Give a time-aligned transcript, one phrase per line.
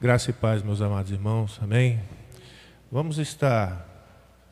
[0.00, 2.00] Graça e paz, meus amados irmãos, amém?
[2.88, 3.84] Vamos estar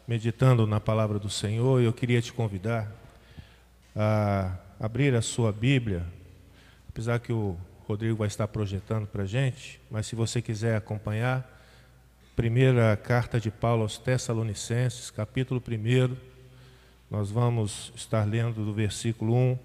[0.04, 2.90] meditando na palavra do Senhor e eu queria te convidar
[3.94, 6.04] a abrir a sua Bíblia,
[6.88, 7.56] apesar que o
[7.86, 11.48] Rodrigo vai estar projetando para a gente, mas se você quiser acompanhar,
[12.34, 16.16] primeira carta de Paulo aos Tessalonicenses, capítulo 1,
[17.08, 19.58] nós vamos estar lendo do versículo 1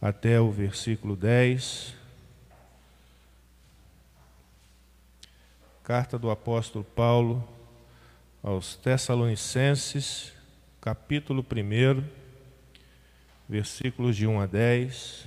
[0.00, 1.97] até o versículo 10.
[5.88, 7.42] Carta do apóstolo Paulo
[8.42, 10.34] aos Tessalonicenses,
[10.82, 12.04] capítulo 1,
[13.48, 15.26] versículos de 1 a 10.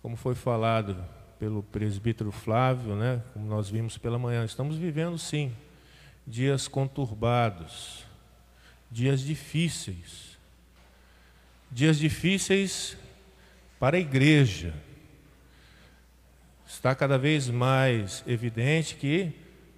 [0.00, 1.04] Como foi falado
[1.38, 5.54] pelo presbítero Flávio, né, como nós vimos pela manhã, estamos vivendo sim
[6.26, 8.06] dias conturbados,
[8.90, 10.38] dias difíceis.
[11.70, 12.96] Dias difíceis
[13.78, 14.85] para a igreja
[16.76, 19.32] está cada vez mais evidente que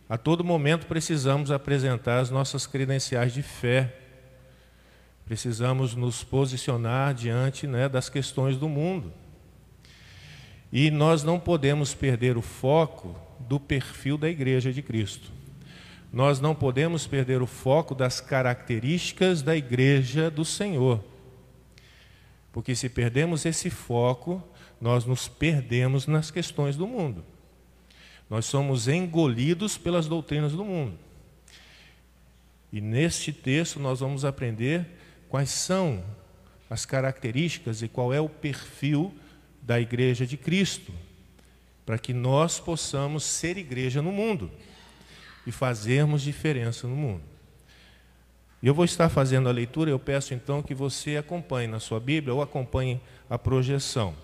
[0.08, 3.94] a todo momento precisamos apresentar as nossas credenciais de fé.
[5.24, 9.12] Precisamos nos posicionar diante né, das questões do mundo.
[10.72, 15.30] E nós não podemos perder o foco do perfil da Igreja de Cristo.
[16.12, 21.02] Nós não podemos perder o foco das características da Igreja do Senhor.
[22.52, 24.42] Porque se perdemos esse foco,
[24.80, 27.24] nós nos perdemos nas questões do mundo.
[28.28, 30.98] Nós somos engolidos pelas doutrinas do mundo.
[32.72, 34.86] E neste texto nós vamos aprender
[35.28, 36.04] quais são
[36.68, 39.14] as características e qual é o perfil
[39.62, 40.92] da igreja de Cristo,
[41.84, 44.50] para que nós possamos ser igreja no mundo
[45.46, 47.22] e fazermos diferença no mundo.
[48.62, 52.34] Eu vou estar fazendo a leitura, eu peço então que você acompanhe na sua Bíblia
[52.34, 54.14] ou acompanhe a projeção.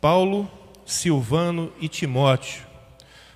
[0.00, 0.50] Paulo,
[0.84, 2.62] Silvano e Timóteo,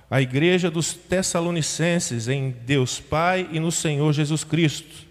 [0.09, 5.05] a igreja dos Tessalonicenses em Deus Pai e no Senhor Jesus Cristo.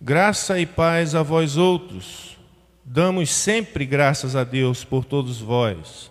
[0.00, 2.38] Graça e paz a vós outros.
[2.84, 6.10] Damos sempre graças a Deus por todos vós,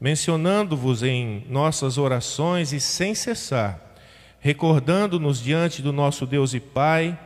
[0.00, 3.94] mencionando-vos em nossas orações e sem cessar,
[4.40, 7.18] recordando-nos diante do nosso Deus e Pai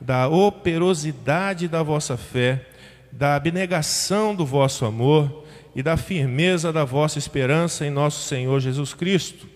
[0.00, 2.66] da operosidade da vossa fé,
[3.12, 5.44] da abnegação do vosso amor
[5.74, 9.48] e da firmeza da vossa esperança em nosso Senhor Jesus Cristo,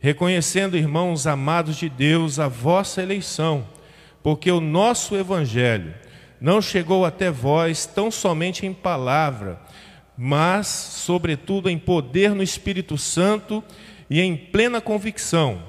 [0.00, 3.66] reconhecendo, irmãos amados de Deus, a vossa eleição,
[4.22, 5.94] porque o nosso Evangelho
[6.40, 9.60] não chegou até vós tão somente em palavra,
[10.16, 13.62] mas, sobretudo, em poder no Espírito Santo
[14.10, 15.62] e em plena convicção,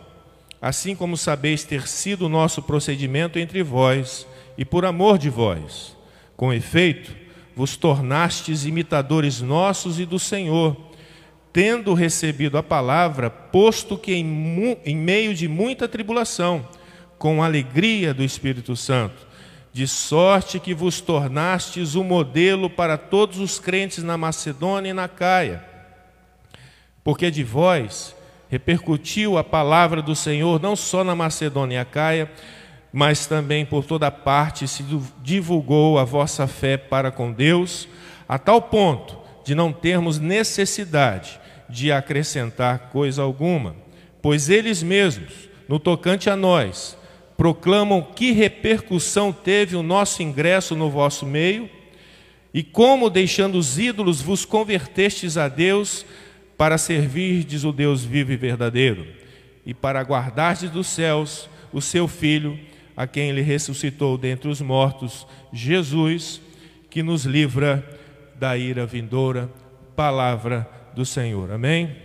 [0.59, 4.27] assim como sabeis ter sido o nosso procedimento entre vós
[4.57, 5.95] e por amor de vós.
[6.35, 7.22] Com efeito,
[7.55, 10.75] vos tornastes imitadores nossos e do Senhor,
[11.51, 16.67] tendo recebido a palavra, posto que em, em meio de muita tribulação,
[17.17, 19.27] com alegria do Espírito Santo,
[19.71, 25.07] de sorte que vos tornastes o modelo para todos os crentes na Macedônia e na
[25.07, 25.63] Caia.
[27.03, 28.15] Porque de vós
[28.49, 32.31] repercutiu a palavra do Senhor não só na Macedônia e a Caia,
[32.93, 34.85] mas também por toda parte se
[35.23, 37.87] divulgou a vossa fé para com Deus,
[38.29, 43.75] a tal ponto de não termos necessidade de acrescentar coisa alguma,
[44.21, 46.95] pois eles mesmos, no tocante a nós,
[47.35, 51.67] proclamam que repercussão teve o nosso ingresso no vosso meio
[52.53, 56.05] e como, deixando os ídolos, vos convertestes a Deus
[56.55, 59.07] para servirdes o Deus vivo e verdadeiro
[59.65, 62.59] e para guardardes dos céus o seu Filho
[62.95, 66.41] a quem ele ressuscitou dentre os mortos, Jesus,
[66.89, 67.83] que nos livra
[68.35, 69.49] da ira vindoura,
[69.95, 71.51] palavra do Senhor.
[71.51, 71.95] Amém?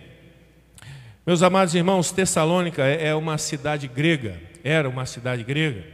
[1.27, 5.85] Meus amados irmãos, Tessalônica é uma cidade grega, era uma cidade grega,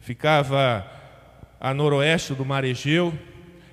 [0.00, 0.86] ficava
[1.60, 3.12] a noroeste do mar Egeu.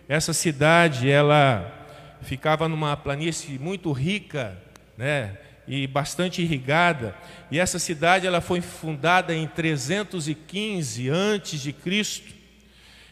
[0.08, 1.88] Essa cidade, ela
[2.22, 4.58] ficava numa planície muito rica,
[4.98, 5.38] né?
[5.70, 7.16] E bastante irrigada.
[7.52, 12.34] E essa cidade ela foi fundada em 315 antes de Cristo.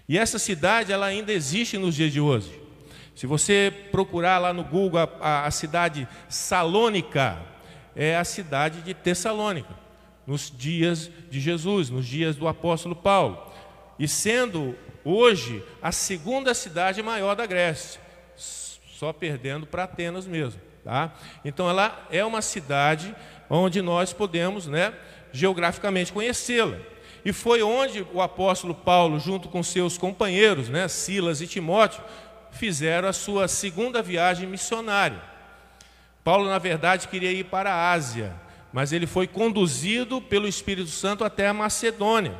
[0.09, 2.59] E essa cidade ela ainda existe nos dias de hoje.
[3.15, 7.37] Se você procurar lá no Google a, a, a cidade Salônica,
[7.95, 9.75] é a cidade de Tessalônica,
[10.25, 13.51] nos dias de Jesus, nos dias do apóstolo Paulo.
[13.99, 18.01] E sendo hoje a segunda cidade maior da Grécia,
[18.35, 20.59] só perdendo para Atenas mesmo.
[20.87, 21.11] Tá?
[21.43, 23.13] Então ela é uma cidade
[23.49, 24.93] onde nós podemos né,
[25.33, 26.77] geograficamente conhecê-la.
[27.25, 32.01] E foi onde o apóstolo Paulo, junto com seus companheiros, né, Silas e Timóteo,
[32.51, 35.21] fizeram a sua segunda viagem missionária.
[36.23, 38.33] Paulo, na verdade, queria ir para a Ásia,
[38.71, 42.37] mas ele foi conduzido pelo Espírito Santo até a Macedônia.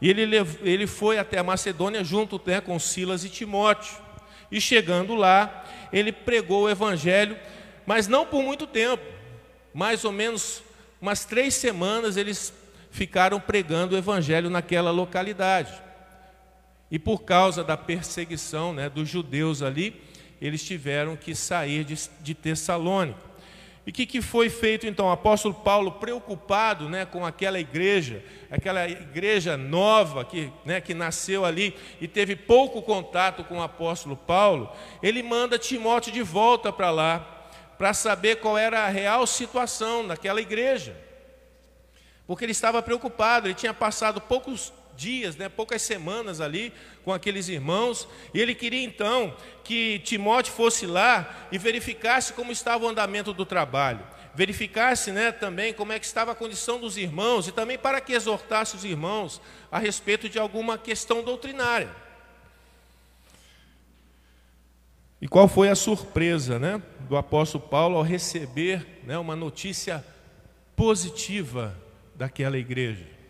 [0.00, 3.92] E ele, ele foi até a Macedônia junto né, com Silas e Timóteo.
[4.50, 7.36] E chegando lá, ele pregou o Evangelho,
[7.90, 9.02] mas não por muito tempo,
[9.74, 10.62] mais ou menos
[11.02, 12.54] umas três semanas eles
[12.88, 15.72] ficaram pregando o Evangelho naquela localidade.
[16.88, 20.00] E por causa da perseguição né, dos judeus ali,
[20.40, 23.18] eles tiveram que sair de, de Tessalônica.
[23.84, 25.06] E o que, que, foi feito então?
[25.06, 31.44] O apóstolo Paulo, preocupado né, com aquela igreja, aquela igreja nova que, né, que nasceu
[31.44, 34.70] ali e teve pouco contato com o apóstolo Paulo,
[35.02, 37.39] ele manda Timóteo de volta para lá,
[37.80, 40.94] para saber qual era a real situação daquela igreja.
[42.26, 47.48] Porque ele estava preocupado, ele tinha passado poucos dias, né, poucas semanas ali com aqueles
[47.48, 49.34] irmãos, e ele queria então
[49.64, 55.72] que Timóteo fosse lá e verificasse como estava o andamento do trabalho, verificasse né, também
[55.72, 59.40] como é que estava a condição dos irmãos e também para que exortasse os irmãos
[59.72, 61.88] a respeito de alguma questão doutrinária.
[65.20, 70.04] E qual foi a surpresa né, do apóstolo Paulo ao receber né, uma notícia
[70.74, 71.76] positiva
[72.14, 73.20] daquela igreja?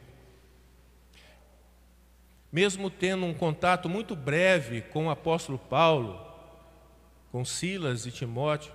[2.52, 6.20] mesmo tendo um contato muito breve com o apóstolo Paulo,
[7.30, 8.72] com Silas e Timóteo,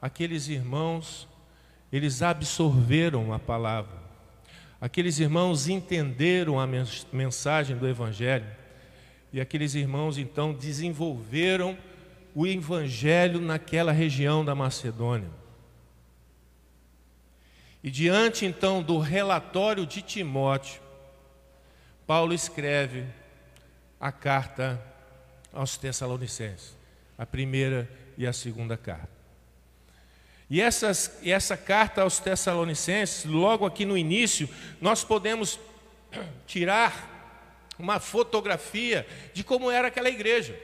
[0.00, 1.28] aqueles irmãos,
[1.92, 4.02] eles absorveram a palavra.
[4.80, 6.66] Aqueles irmãos entenderam a
[7.12, 8.46] mensagem do evangelho
[9.32, 11.78] e aqueles irmãos então desenvolveram
[12.34, 15.30] o evangelho naquela região da Macedônia.
[17.82, 20.80] E diante então do relatório de Timóteo,
[22.06, 23.06] Paulo escreve
[24.00, 24.80] a carta
[25.52, 26.76] aos Tessalonicenses,
[27.18, 29.10] a primeira e a segunda carta.
[30.48, 34.48] E, essas, e essa carta aos Tessalonicenses, logo aqui no início,
[34.80, 35.58] nós podemos
[36.46, 37.10] tirar
[37.78, 40.58] uma fotografia de como era aquela igreja,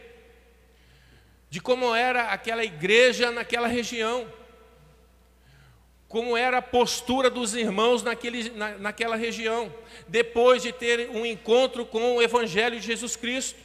[1.50, 4.26] de como era aquela igreja naquela região
[6.08, 9.72] como era a postura dos irmãos naquele, na, naquela região,
[10.08, 13.60] depois de ter um encontro com o Evangelho de Jesus Cristo.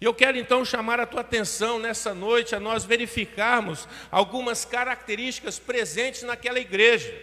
[0.00, 5.60] E eu quero então chamar a tua atenção nessa noite a nós verificarmos algumas características
[5.60, 7.14] presentes naquela igreja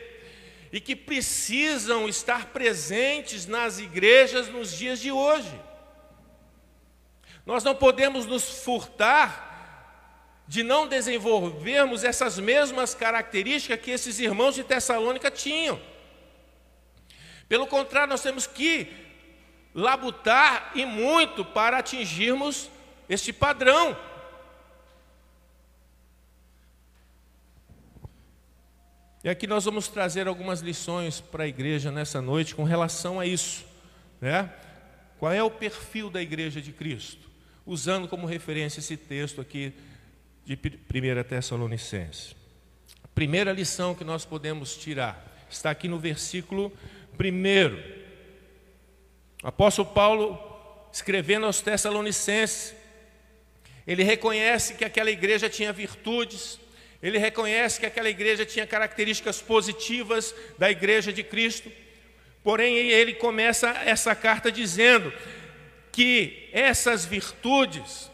[0.72, 5.52] e que precisam estar presentes nas igrejas nos dias de hoje.
[7.46, 9.52] Nós não podemos nos furtar
[10.48, 15.80] de não desenvolvermos essas mesmas características que esses irmãos de Tessalônica tinham.
[17.48, 18.88] Pelo contrário, nós temos que
[19.74, 22.70] labutar e muito para atingirmos
[23.10, 23.98] este padrão.
[29.24, 33.26] E aqui nós vamos trazer algumas lições para a igreja nessa noite com relação a
[33.26, 33.66] isso.
[34.20, 34.52] Né?
[35.18, 37.33] Qual é o perfil da igreja de Cristo?
[37.66, 39.74] Usando como referência esse texto aqui
[40.46, 42.36] de 1 Tessalonicenses.
[43.04, 46.72] A primeira lição que nós podemos tirar está aqui no versículo
[47.18, 48.04] 1.
[49.44, 50.38] O apóstolo Paulo,
[50.92, 52.76] escrevendo aos Tessalonicenses,
[53.86, 56.60] ele reconhece que aquela igreja tinha virtudes,
[57.02, 61.72] ele reconhece que aquela igreja tinha características positivas da igreja de Cristo,
[62.44, 65.12] porém ele começa essa carta dizendo
[65.94, 68.12] que essas virtudes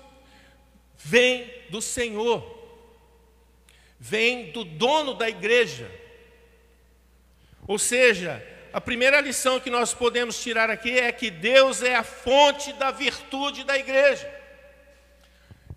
[0.97, 2.45] vêm do Senhor,
[3.97, 5.89] vem do dono da igreja.
[7.65, 12.03] Ou seja, a primeira lição que nós podemos tirar aqui é que Deus é a
[12.03, 14.29] fonte da virtude da igreja.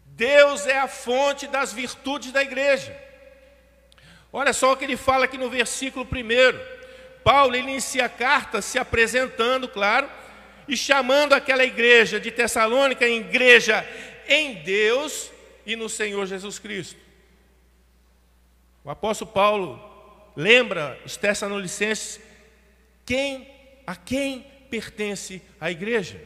[0.07, 3.01] Deus é a fonte das virtudes da igreja.
[4.33, 6.83] Olha só o que ele fala aqui no versículo 1.
[7.23, 10.11] Paulo inicia a carta se apresentando, claro,
[10.73, 13.87] e chamando aquela igreja de Tessalônica, igreja
[14.27, 15.31] em Deus
[15.67, 16.99] e no Senhor Jesus Cristo.
[18.83, 19.79] O apóstolo Paulo
[20.35, 22.19] lembra os Tessalonicenses
[23.05, 23.47] quem
[23.87, 26.19] a quem pertence a igreja?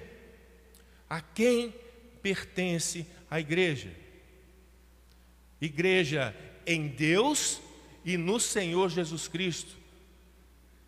[1.10, 1.74] A quem
[2.22, 3.90] pertence a igreja?
[5.60, 6.32] Igreja
[6.64, 7.60] em Deus
[8.04, 9.74] e no Senhor Jesus Cristo.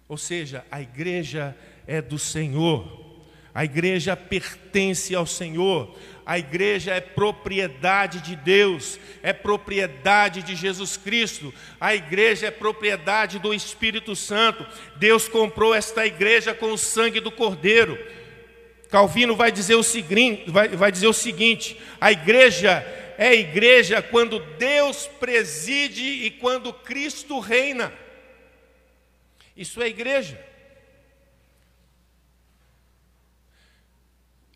[0.07, 1.57] Ou seja, a igreja
[1.89, 3.08] é do Senhor.
[3.59, 5.93] A igreja pertence ao Senhor.
[6.25, 11.53] A igreja é propriedade de Deus, é propriedade de Jesus Cristo.
[11.81, 14.65] A igreja é propriedade do Espírito Santo.
[14.95, 17.99] Deus comprou esta igreja com o sangue do Cordeiro.
[18.91, 22.87] Calvino vai dizer o seguinte, vai, vai dizer o seguinte: a igreja
[23.19, 27.93] é igreja quando Deus preside e quando Cristo reina.
[29.57, 30.48] Isso é igreja.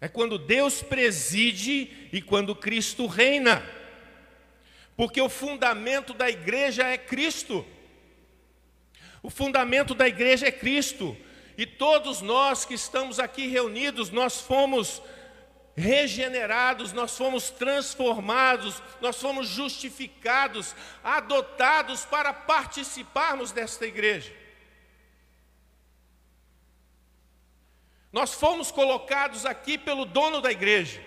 [0.03, 3.65] É quando Deus preside e quando Cristo reina.
[4.97, 7.65] Porque o fundamento da igreja é Cristo.
[9.23, 11.17] O fundamento da igreja é Cristo.
[11.57, 15.01] E todos nós que estamos aqui reunidos, nós fomos
[15.77, 24.42] regenerados, nós fomos transformados, nós fomos justificados, adotados para participarmos desta igreja.
[28.13, 31.03] Nós fomos colocados aqui pelo dono da igreja.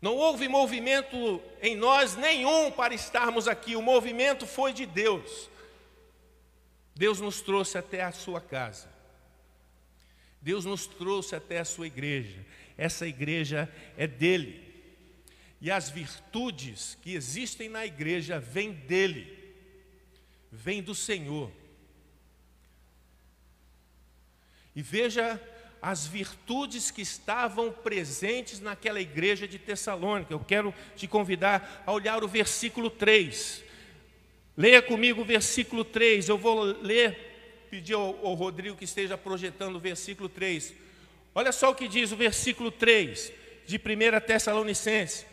[0.00, 5.50] Não houve movimento em nós nenhum para estarmos aqui, o movimento foi de Deus.
[6.94, 8.88] Deus nos trouxe até a sua casa.
[10.40, 12.44] Deus nos trouxe até a sua igreja.
[12.76, 14.64] Essa igreja é dele.
[15.60, 19.36] E as virtudes que existem na igreja vêm dele,
[20.50, 21.50] vêm do Senhor.
[24.78, 25.40] E veja
[25.82, 30.32] as virtudes que estavam presentes naquela igreja de Tessalônica.
[30.32, 33.64] Eu quero te convidar a olhar o versículo 3.
[34.56, 36.28] Leia comigo o versículo 3.
[36.28, 40.72] Eu vou ler, pedir ao, Rodrigo que esteja projetando o versículo 3.
[41.34, 43.32] Olha só o que diz o versículo 3
[43.66, 45.26] de 1 Tessalonicense.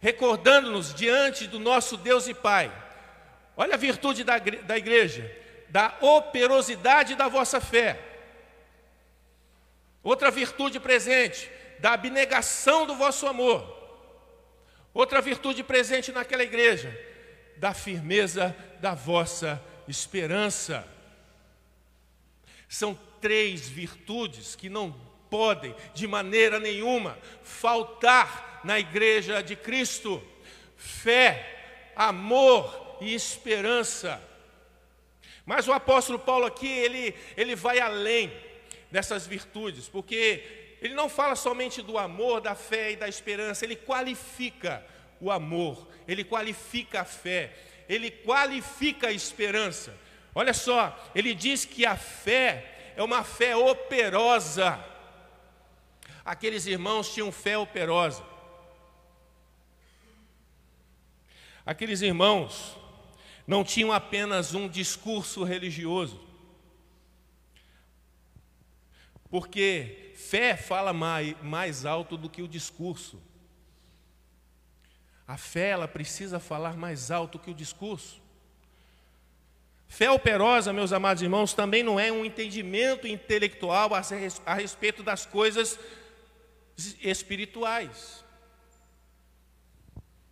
[0.00, 2.72] Recordando-nos diante do nosso Deus e Pai.
[3.56, 5.28] Olha a virtude da, da igreja,
[5.68, 8.13] da operosidade da vossa fé
[10.04, 13.74] Outra virtude presente, da abnegação do vosso amor.
[14.92, 16.96] Outra virtude presente naquela igreja,
[17.56, 20.86] da firmeza da vossa esperança.
[22.68, 24.94] São três virtudes que não
[25.30, 30.22] podem, de maneira nenhuma, faltar na igreja de Cristo:
[30.76, 34.22] fé, amor e esperança.
[35.46, 38.43] Mas o apóstolo Paulo aqui, ele, ele vai além
[38.94, 43.74] dessas virtudes, porque ele não fala somente do amor, da fé e da esperança, ele
[43.74, 44.86] qualifica
[45.20, 47.52] o amor, ele qualifica a fé,
[47.88, 49.98] ele qualifica a esperança.
[50.32, 54.78] Olha só, ele diz que a fé é uma fé operosa.
[56.24, 58.24] Aqueles irmãos tinham fé operosa.
[61.66, 62.76] Aqueles irmãos
[63.44, 66.33] não tinham apenas um discurso religioso,
[69.34, 73.20] porque fé fala mais, mais alto do que o discurso.
[75.26, 78.22] A fé, ela precisa falar mais alto que o discurso.
[79.88, 83.90] Fé operosa, meus amados irmãos, também não é um entendimento intelectual
[84.46, 85.80] a respeito das coisas
[87.02, 88.24] espirituais.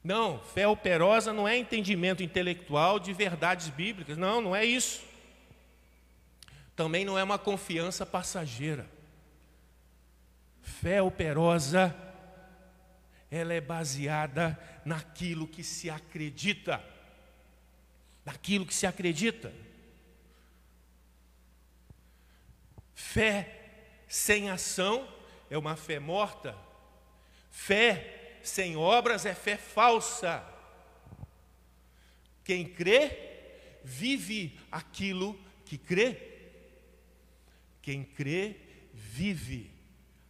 [0.04, 4.16] Não, fé operosa não é entendimento intelectual de verdades bíblicas.
[4.16, 5.11] Não, não é isso
[6.74, 8.88] também não é uma confiança passageira.
[10.62, 11.94] Fé operosa,
[13.30, 16.82] ela é baseada naquilo que se acredita.
[18.24, 19.52] Naquilo que se acredita.
[22.94, 23.58] Fé
[24.08, 25.08] sem ação
[25.50, 26.56] é uma fé morta.
[27.50, 30.44] Fé sem obras é fé falsa.
[32.44, 36.31] Quem crê, vive aquilo que crê.
[37.82, 38.56] Quem crê,
[38.94, 39.70] vive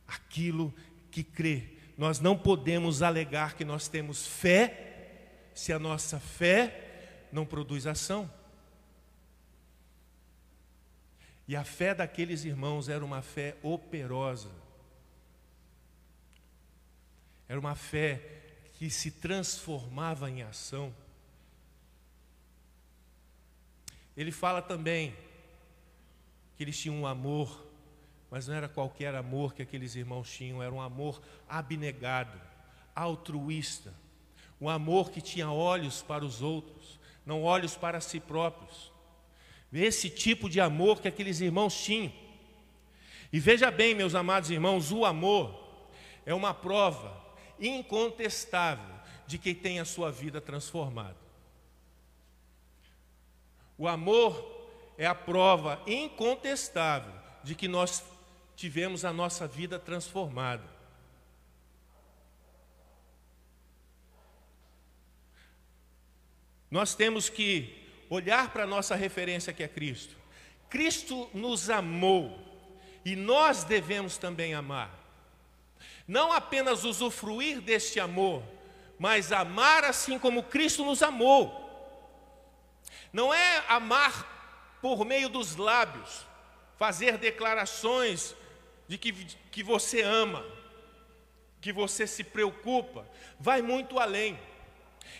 [0.06, 0.74] aquilo
[1.10, 1.64] que crê.
[1.96, 4.88] Nós não podemos alegar que nós temos fé
[5.54, 8.30] se a nossa fé não produz ação.
[11.46, 14.50] E a fé daqueles irmãos era uma fé operosa.
[17.48, 18.42] Era uma fé
[18.74, 20.94] que se transformava em ação.
[24.16, 25.14] Ele fala também
[26.62, 27.66] que eles tinham um amor,
[28.30, 32.40] mas não era qualquer amor que aqueles irmãos tinham, era um amor abnegado,
[32.94, 33.92] altruísta,
[34.60, 38.92] um amor que tinha olhos para os outros, não olhos para si próprios.
[39.72, 42.12] Esse tipo de amor que aqueles irmãos tinham.
[43.32, 45.58] E veja bem, meus amados irmãos, o amor
[46.24, 47.20] é uma prova
[47.58, 48.94] incontestável
[49.26, 51.16] de quem tem a sua vida transformada.
[53.76, 54.61] O amor
[54.96, 58.02] é a prova incontestável de que nós
[58.54, 60.64] tivemos a nossa vida transformada.
[66.70, 70.16] Nós temos que olhar para a nossa referência que é Cristo.
[70.70, 72.38] Cristo nos amou
[73.04, 74.90] e nós devemos também amar.
[76.08, 78.42] Não apenas usufruir deste amor,
[78.98, 81.60] mas amar assim como Cristo nos amou.
[83.12, 84.41] Não é amar
[84.82, 86.26] por meio dos lábios,
[86.76, 88.34] fazer declarações
[88.88, 89.12] de que,
[89.52, 90.44] que você ama,
[91.60, 93.06] que você se preocupa,
[93.38, 94.36] vai muito além.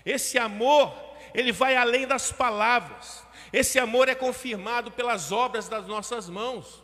[0.05, 0.93] Esse amor,
[1.33, 3.25] ele vai além das palavras.
[3.53, 6.83] Esse amor é confirmado pelas obras das nossas mãos.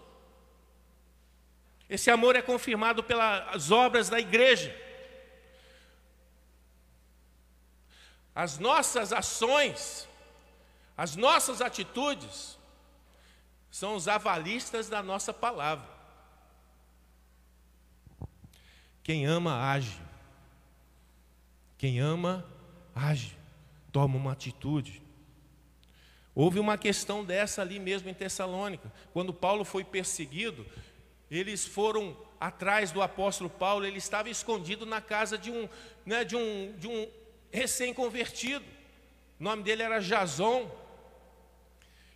[1.90, 4.74] Esse amor é confirmado pelas obras da igreja.
[8.32, 10.06] As nossas ações,
[10.96, 12.57] as nossas atitudes,
[13.70, 15.88] são os avalistas da nossa palavra.
[19.02, 19.98] Quem ama, age.
[21.78, 22.44] Quem ama,
[22.94, 23.36] age,
[23.92, 25.02] toma uma atitude.
[26.34, 28.92] Houve uma questão dessa ali mesmo em Tessalônica.
[29.12, 30.66] Quando Paulo foi perseguido,
[31.30, 35.68] eles foram atrás do apóstolo Paulo, ele estava escondido na casa de um,
[36.06, 37.08] né, de um, de um
[37.50, 38.64] recém-convertido.
[39.40, 40.70] O nome dele era Jason.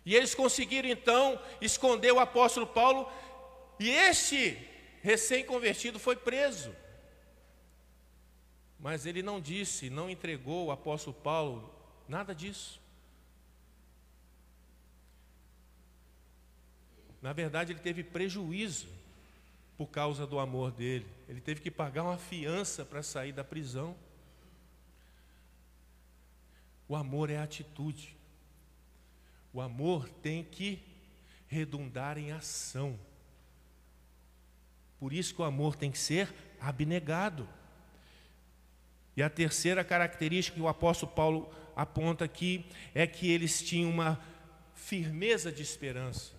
[0.05, 3.09] E eles conseguiram então esconder o apóstolo Paulo,
[3.79, 4.57] e este
[5.01, 6.75] recém-convertido foi preso.
[8.79, 11.73] Mas ele não disse, não entregou o apóstolo Paulo,
[12.07, 12.81] nada disso.
[17.21, 18.89] Na verdade, ele teve prejuízo
[19.77, 21.07] por causa do amor dele.
[21.29, 23.95] Ele teve que pagar uma fiança para sair da prisão.
[26.87, 28.15] O amor é atitude.
[29.53, 30.81] O amor tem que
[31.47, 32.99] redundar em ação.
[34.99, 37.47] Por isso que o amor tem que ser abnegado.
[39.15, 44.19] E a terceira característica que o apóstolo Paulo aponta aqui é que eles tinham uma
[44.73, 46.31] firmeza de esperança.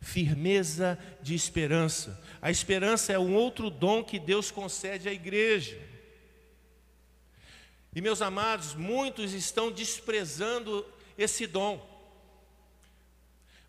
[0.00, 2.22] Firmeza de esperança.
[2.40, 5.78] A esperança é um outro dom que Deus concede à igreja.
[7.94, 10.84] E meus amados, muitos estão desprezando
[11.16, 11.84] esse dom.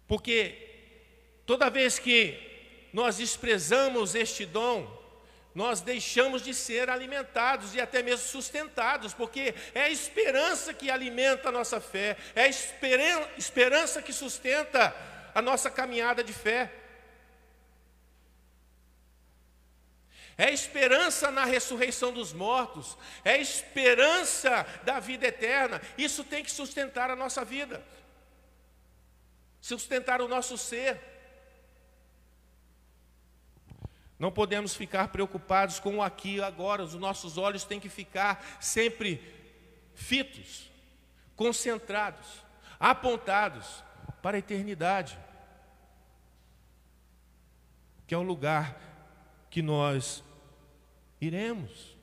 [0.07, 0.55] Porque
[1.45, 2.39] toda vez que
[2.93, 5.03] nós desprezamos este dom,
[5.53, 11.47] nós deixamos de ser alimentados e até mesmo sustentados, porque é a esperança que alimenta
[11.47, 12.49] a nossa fé, é a
[13.37, 14.93] esperança que sustenta
[15.33, 16.71] a nossa caminhada de fé.
[20.37, 25.81] É esperança na ressurreição dos mortos, é esperança da vida eterna.
[25.97, 27.85] Isso tem que sustentar a nossa vida,
[29.61, 30.99] sustentar o nosso ser.
[34.19, 38.45] Não podemos ficar preocupados com o aqui e agora, os nossos olhos têm que ficar
[38.59, 39.21] sempre
[39.93, 40.69] fitos,
[41.35, 42.43] concentrados,
[42.77, 43.83] apontados
[44.21, 45.17] para a eternidade,
[48.05, 48.94] que é o lugar
[49.55, 50.21] que nós
[51.21, 51.97] iremos.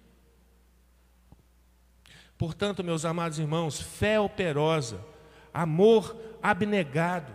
[2.38, 5.04] Portanto, meus amados irmãos, fé operosa,
[5.52, 7.30] amor abnegado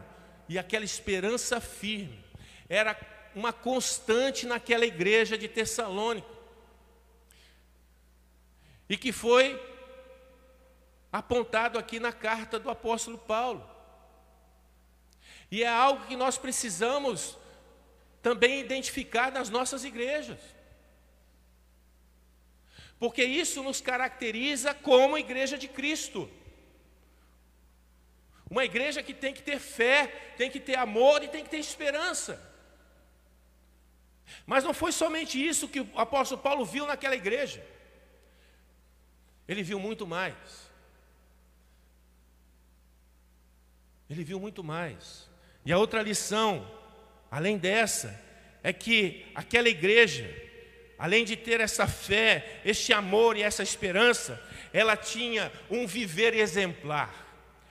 [0.49, 2.25] e aquela esperança firme
[2.67, 2.99] era
[3.35, 6.27] uma constante naquela igreja de Tessalônica.
[8.89, 9.61] E que foi
[11.13, 13.63] apontado aqui na carta do apóstolo Paulo.
[15.51, 17.37] E é algo que nós precisamos
[18.27, 20.41] também identificar nas nossas igrejas.
[22.99, 26.29] Porque isso nos caracteriza como igreja de Cristo.
[28.49, 30.07] Uma igreja que tem que ter fé,
[30.39, 32.33] tem que ter amor e tem que ter esperança.
[34.45, 37.65] Mas não foi somente isso que o apóstolo Paulo viu naquela igreja.
[39.47, 40.35] Ele viu muito mais.
[44.09, 45.29] Ele viu muito mais.
[45.65, 46.51] E a outra lição,
[47.29, 48.19] além dessa,
[48.63, 50.29] é que aquela igreja,
[50.97, 54.41] além de ter essa fé, este amor e essa esperança,
[54.73, 57.25] ela tinha um viver exemplar.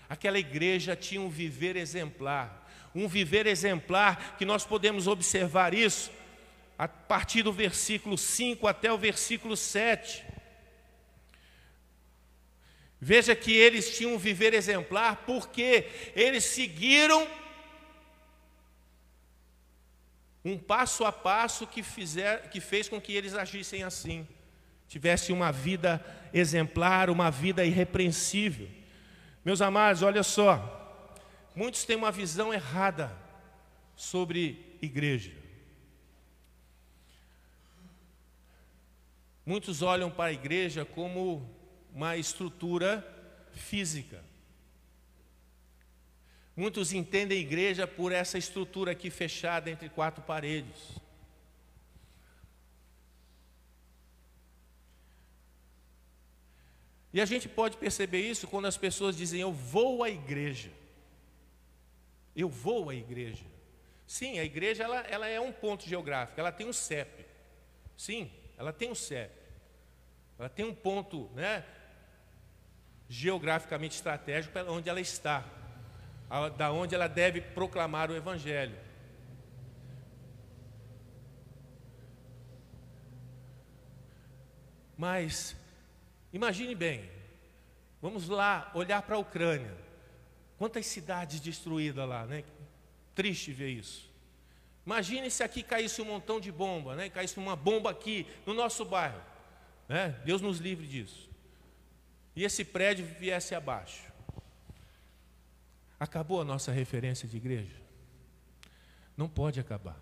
[0.09, 2.65] Aquela igreja tinha um viver exemplar.
[2.95, 6.11] Um viver exemplar que nós podemos observar isso
[6.79, 10.25] a partir do versículo 5 até o versículo 7.
[13.01, 17.27] Veja que eles tinham um viver exemplar porque eles seguiram
[20.47, 24.27] um passo a passo que, fizer, que fez com que eles agissem assim,
[24.87, 28.69] tivessem uma vida exemplar, uma vida irrepreensível.
[29.45, 31.13] Meus amados, olha só,
[31.53, 33.11] muitos têm uma visão errada
[33.97, 35.33] sobre igreja.
[39.45, 41.49] Muitos olham para a igreja como
[41.93, 43.05] uma estrutura
[43.53, 44.23] física.
[46.57, 50.99] Muitos entendem igreja por essa estrutura aqui fechada entre quatro paredes.
[57.13, 60.71] E a gente pode perceber isso quando as pessoas dizem: Eu vou à igreja.
[62.35, 63.45] Eu vou à igreja.
[64.07, 67.27] Sim, a igreja ela, ela é um ponto geográfico, ela tem um CEP.
[67.97, 69.33] Sim, ela tem um CEP.
[70.39, 71.65] Ela tem um ponto né,
[73.09, 75.45] geograficamente estratégico onde ela está
[76.57, 78.77] da onde ela deve proclamar o Evangelho.
[84.97, 85.57] Mas
[86.37, 87.09] Imagine bem,
[88.03, 89.75] vamos lá olhar para a Ucrânia.
[90.59, 92.45] Quantas cidades destruídas lá, né?
[93.15, 94.13] Triste ver isso.
[94.85, 97.09] Imagine se aqui caísse um montão de bomba, né?
[97.09, 99.19] Caísse uma bomba aqui no nosso bairro,
[99.89, 100.21] né?
[100.27, 101.27] Deus nos livre disso.
[102.35, 104.13] E esse prédio viesse abaixo.
[105.99, 107.77] Acabou a nossa referência de igreja?
[109.17, 109.99] Não pode acabar.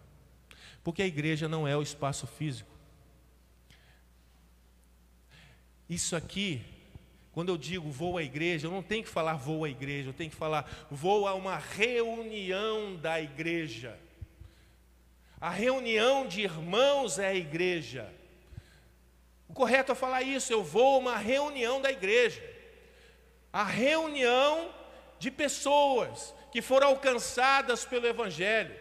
[0.82, 2.70] Porque a igreja não é o espaço físico.
[5.88, 6.64] Isso aqui,
[7.32, 10.14] quando eu digo vou à igreja, eu não tenho que falar vou à igreja, eu
[10.14, 13.98] tenho que falar vou a uma reunião da igreja.
[15.40, 18.12] A reunião de irmãos é a igreja.
[19.48, 22.42] O correto é falar isso, eu vou a uma reunião da igreja.
[23.52, 24.74] A reunião
[25.24, 28.76] de pessoas que foram alcançadas pelo Evangelho,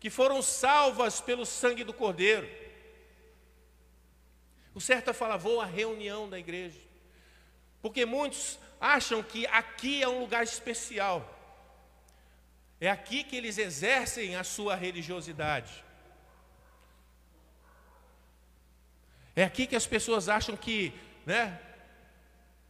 [0.00, 2.48] que foram salvas pelo sangue do Cordeiro.
[4.74, 6.80] O certo é falar, vou à reunião da igreja.
[7.80, 11.18] Porque muitos acham que aqui é um lugar especial.
[12.80, 15.84] É aqui que eles exercem a sua religiosidade.
[19.36, 20.92] É aqui que as pessoas acham que,
[21.24, 21.60] né?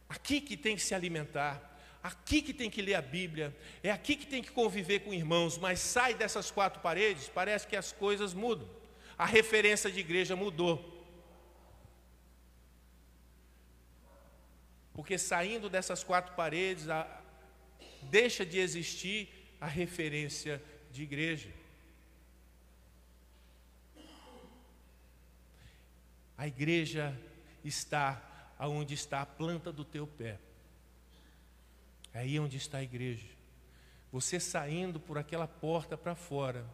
[0.07, 1.70] Aqui que tem que se alimentar,
[2.01, 5.57] aqui que tem que ler a Bíblia, é aqui que tem que conviver com irmãos,
[5.57, 8.67] mas sai dessas quatro paredes, parece que as coisas mudam.
[9.17, 10.99] A referência de igreja mudou.
[14.93, 17.21] Porque saindo dessas quatro paredes, a,
[18.03, 20.61] deixa de existir a referência
[20.91, 21.49] de igreja.
[26.37, 27.15] A igreja
[27.63, 30.39] está aonde está a planta do teu pé.
[32.13, 33.27] É aí onde está a igreja.
[34.11, 36.65] Você saindo por aquela porta para fora,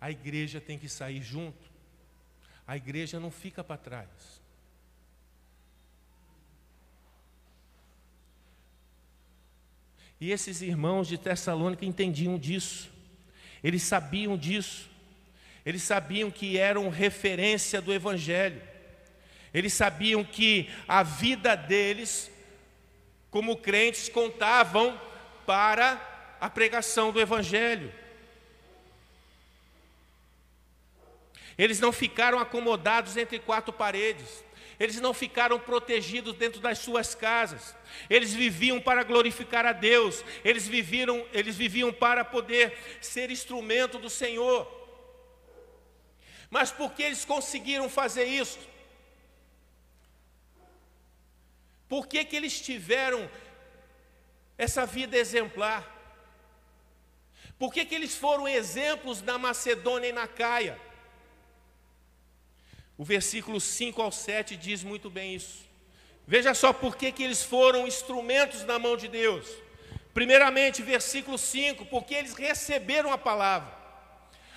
[0.00, 1.70] a igreja tem que sair junto.
[2.66, 4.42] A igreja não fica para trás.
[10.20, 12.90] E esses irmãos de Tessalônica entendiam disso,
[13.60, 14.88] eles sabiam disso,
[15.66, 18.62] eles sabiam que eram referência do Evangelho,
[19.52, 22.30] eles sabiam que a vida deles,
[23.32, 25.00] como crentes, contavam
[25.46, 27.92] para a pregação do Evangelho.
[31.56, 34.44] Eles não ficaram acomodados entre quatro paredes,
[34.78, 37.74] eles não ficaram protegidos dentro das suas casas.
[38.10, 40.24] Eles viviam para glorificar a Deus.
[40.44, 44.66] Eles viviam, eles viviam para poder ser instrumento do Senhor.
[46.50, 48.58] Mas por que eles conseguiram fazer isso?
[51.92, 53.30] Por que, que eles tiveram
[54.56, 55.86] essa vida exemplar?
[57.58, 60.80] Por que, que eles foram exemplos na Macedônia e na Caia?
[62.96, 65.68] O versículo 5 ao 7 diz muito bem isso.
[66.26, 69.46] Veja só por que, que eles foram instrumentos na mão de Deus.
[70.14, 73.70] Primeiramente, versículo 5, porque eles receberam a palavra.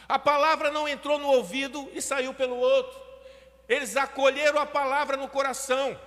[0.07, 2.97] A palavra não entrou no ouvido e saiu pelo outro.
[3.67, 5.99] Eles acolheram a palavra no coração.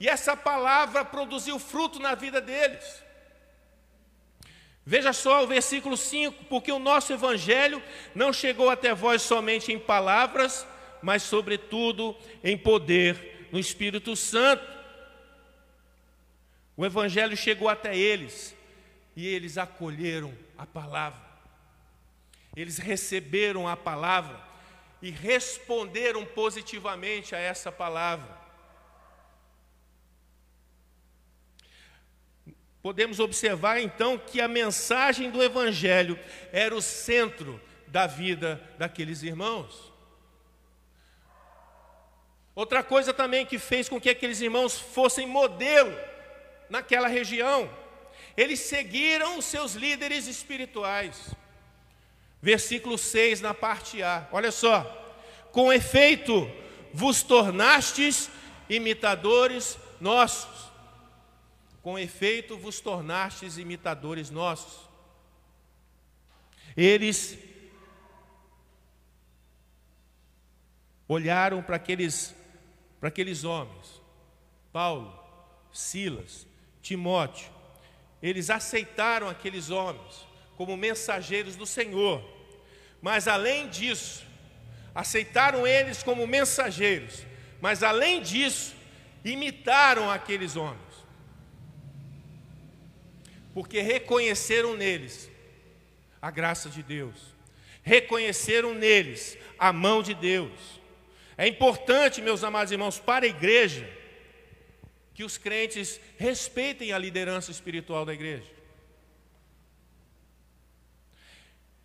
[0.00, 3.02] E essa palavra produziu fruto na vida deles.
[4.84, 7.82] Veja só o versículo 5: porque o nosso evangelho
[8.14, 10.66] não chegou até vós somente em palavras,
[11.02, 14.78] mas sobretudo em poder no Espírito Santo.
[16.76, 18.54] O Evangelho chegou até eles
[19.16, 21.20] e eles acolheram a palavra,
[22.54, 24.40] eles receberam a palavra
[25.02, 28.37] e responderam positivamente a essa palavra.
[32.88, 36.18] Podemos observar então que a mensagem do Evangelho
[36.50, 39.92] era o centro da vida daqueles irmãos.
[42.54, 45.94] Outra coisa também que fez com que aqueles irmãos fossem modelo
[46.70, 47.70] naquela região,
[48.34, 51.34] eles seguiram os seus líderes espirituais.
[52.40, 54.82] Versículo 6 na parte A, olha só:
[55.52, 56.50] com efeito
[56.94, 58.30] vos tornastes
[58.66, 60.67] imitadores nossos.
[61.88, 64.86] Com efeito vos tornastes imitadores nossos.
[66.76, 67.38] Eles
[71.08, 72.36] olharam para aqueles
[73.00, 74.02] para aqueles homens,
[74.70, 75.18] Paulo,
[75.72, 76.46] Silas,
[76.82, 77.50] Timóteo,
[78.22, 80.26] eles aceitaram aqueles homens
[80.58, 82.22] como mensageiros do Senhor,
[83.00, 84.26] mas além disso,
[84.94, 87.24] aceitaram eles como mensageiros,
[87.62, 88.76] mas além disso,
[89.24, 90.87] imitaram aqueles homens,
[93.58, 95.28] porque reconheceram neles
[96.22, 97.16] a graça de Deus,
[97.82, 100.80] reconheceram neles a mão de Deus.
[101.36, 103.84] É importante, meus amados irmãos, para a igreja,
[105.12, 108.46] que os crentes respeitem a liderança espiritual da igreja.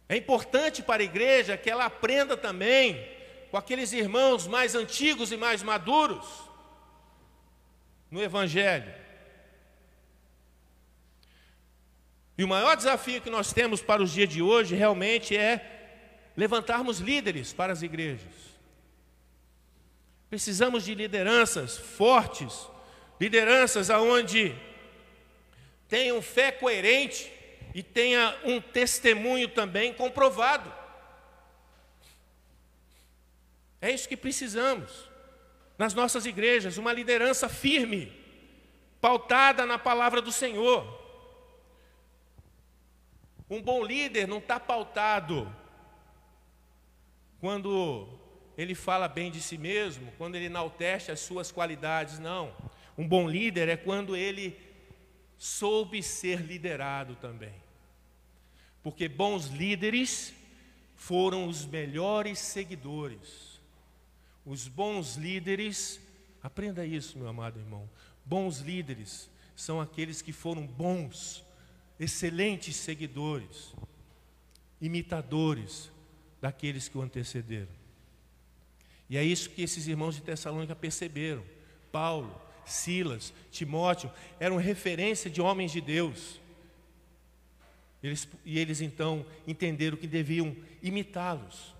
[0.08, 3.04] É importante para a igreja que ela aprenda também
[3.50, 6.28] com aqueles irmãos mais antigos e mais maduros
[8.12, 9.03] no Evangelho.
[12.38, 17.00] E o maior desafio que nós temos para os dias de hoje realmente é levantarmos
[17.00, 18.34] líderes para as igrejas.
[20.30, 22.68] Precisamos de lideranças fortes,
[23.22, 24.56] lideranças aonde
[25.88, 27.32] tenham fé coerente
[27.74, 30.74] e tenha um testemunho também comprovado.
[33.80, 34.92] É isso que precisamos
[35.78, 38.12] nas nossas igrejas, uma liderança firme,
[39.02, 41.03] pautada na palavra do Senhor.
[43.54, 45.54] Um bom líder não está pautado
[47.40, 48.08] quando
[48.58, 52.52] ele fala bem de si mesmo, quando ele enaltece as suas qualidades, não.
[52.98, 54.60] Um bom líder é quando ele
[55.38, 57.54] soube ser liderado também.
[58.82, 60.34] Porque bons líderes
[60.96, 63.62] foram os melhores seguidores.
[64.44, 66.02] Os bons líderes,
[66.42, 67.88] aprenda isso, meu amado irmão.
[68.26, 71.46] Bons líderes são aqueles que foram bons,
[72.00, 73.74] excelentes seguidores,
[74.82, 75.92] imitadores
[76.42, 77.84] daqueles que o antecederam.
[79.10, 81.44] E é isso que esses irmãos de Tessalônica perceberam.
[81.92, 86.40] Paulo, Silas, Timóteo eram referência de homens de Deus.
[88.02, 91.74] Eles, e eles então entenderam que deviam imitá-los,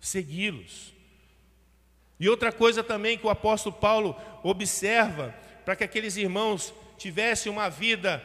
[0.00, 0.92] segui-los.
[2.18, 5.34] E outra coisa também que o apóstolo Paulo observa
[5.64, 8.24] para que aqueles irmãos tivessem uma vida,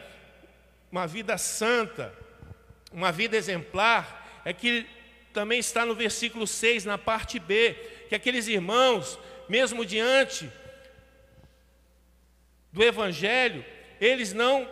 [0.92, 2.14] uma vida santa,
[2.92, 4.88] uma vida exemplar, é que
[5.34, 7.74] também está no versículo 6, na parte B,
[8.10, 10.52] que aqueles irmãos, mesmo diante
[12.72, 13.64] do Evangelho,
[14.00, 14.70] eles não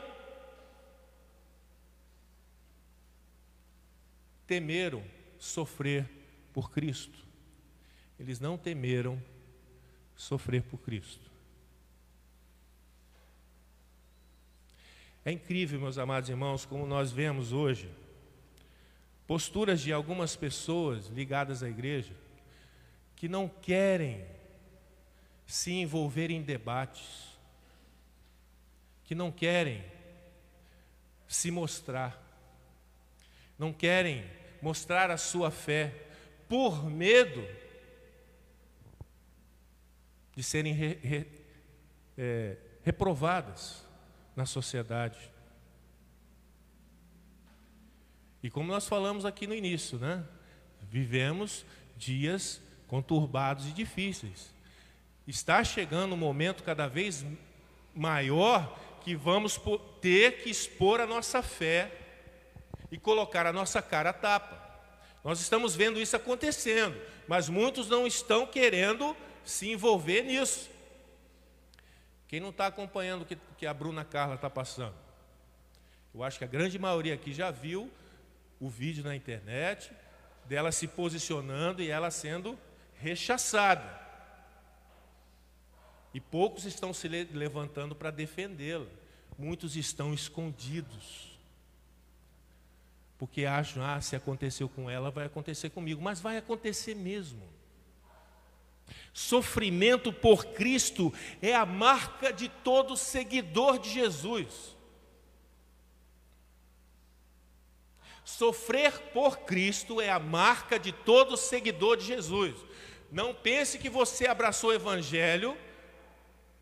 [4.47, 5.03] temeram
[5.37, 6.09] sofrer
[6.53, 7.19] por Cristo.
[8.19, 9.21] Eles não temeram
[10.15, 11.34] sofrer por Cristo.
[15.25, 17.89] É incrível, meus amados irmãos, como nós vemos hoje
[19.25, 22.13] posturas de algumas pessoas ligadas à igreja
[23.15, 24.23] que não querem
[25.47, 27.35] se envolver em debates,
[29.03, 29.83] que não querem
[31.27, 32.21] se mostrar,
[33.57, 34.23] não querem
[34.61, 36.05] mostrar a sua fé
[36.47, 37.43] por medo
[40.35, 41.27] de serem re, re,
[42.15, 43.85] é, reprovadas
[44.35, 45.17] na sociedade.
[48.43, 50.23] E como nós falamos aqui no início, né?
[50.81, 51.65] Vivemos
[51.97, 54.53] dias conturbados e difíceis.
[55.27, 57.25] Está chegando um momento cada vez
[57.95, 59.59] maior que vamos
[60.01, 61.91] ter que expor a nossa fé
[62.91, 64.63] e colocar a nossa cara a tapa.
[65.23, 66.95] Nós estamos vendo isso acontecendo,
[67.27, 70.69] mas muitos não estão querendo se envolver nisso.
[72.27, 74.95] Quem não está acompanhando o que, que a Bruna Carla está passando?
[76.13, 77.91] Eu acho que a grande maioria aqui já viu
[78.59, 79.91] o vídeo na internet
[80.45, 82.57] dela se posicionando e ela sendo
[82.95, 84.05] rechaçada.
[86.13, 88.87] E poucos estão se levantando para defendê-la.
[89.37, 91.37] Muitos estão escondidos.
[93.17, 96.01] Porque acham, ah, se aconteceu com ela, vai acontecer comigo.
[96.01, 97.43] Mas vai acontecer mesmo.
[99.13, 104.75] Sofrimento por Cristo é a marca de todo seguidor de Jesus.
[108.25, 112.55] Sofrer por Cristo é a marca de todo seguidor de Jesus.
[113.11, 115.55] Não pense que você abraçou o Evangelho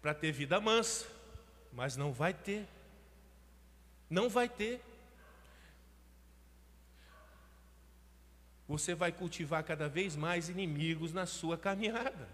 [0.01, 1.07] para ter vida mansa,
[1.71, 2.67] mas não vai ter.
[4.09, 4.81] Não vai ter.
[8.67, 12.29] Você vai cultivar cada vez mais inimigos na sua caminhada.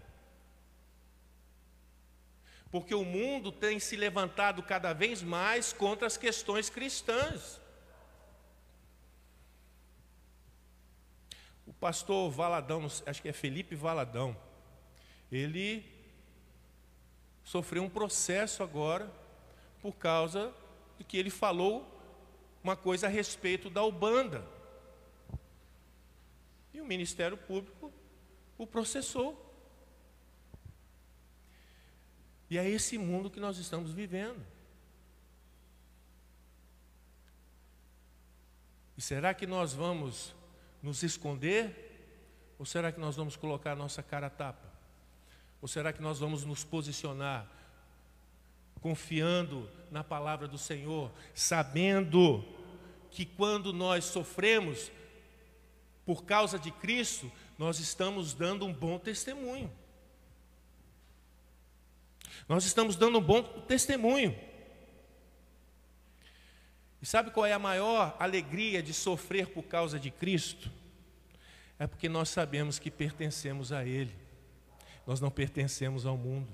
[2.70, 7.60] Porque o mundo tem se levantado cada vez mais contra as questões cristãs.
[11.66, 14.36] O pastor Valadão, acho que é Felipe Valadão,
[15.32, 15.84] ele
[17.44, 19.10] sofreu um processo agora
[19.82, 20.54] por causa
[20.98, 21.84] de que ele falou
[22.62, 24.44] uma coisa a respeito da Ubanda.
[26.72, 27.92] E o Ministério Público
[28.56, 29.46] o processou.
[32.48, 34.44] E é esse mundo que nós estamos vivendo.
[38.96, 40.34] E será que nós vamos
[40.82, 41.88] nos esconder?
[42.58, 44.70] Ou será que nós vamos colocar a nossa cara a tapa?
[45.62, 47.48] Ou será que nós vamos nos posicionar
[48.80, 52.44] confiando na palavra do Senhor, sabendo
[53.10, 54.90] que quando nós sofremos
[56.10, 59.70] por causa de Cristo, nós estamos dando um bom testemunho.
[62.48, 64.36] Nós estamos dando um bom testemunho.
[67.00, 70.68] E sabe qual é a maior alegria de sofrer por causa de Cristo?
[71.78, 74.12] É porque nós sabemos que pertencemos a Ele,
[75.06, 76.52] nós não pertencemos ao mundo.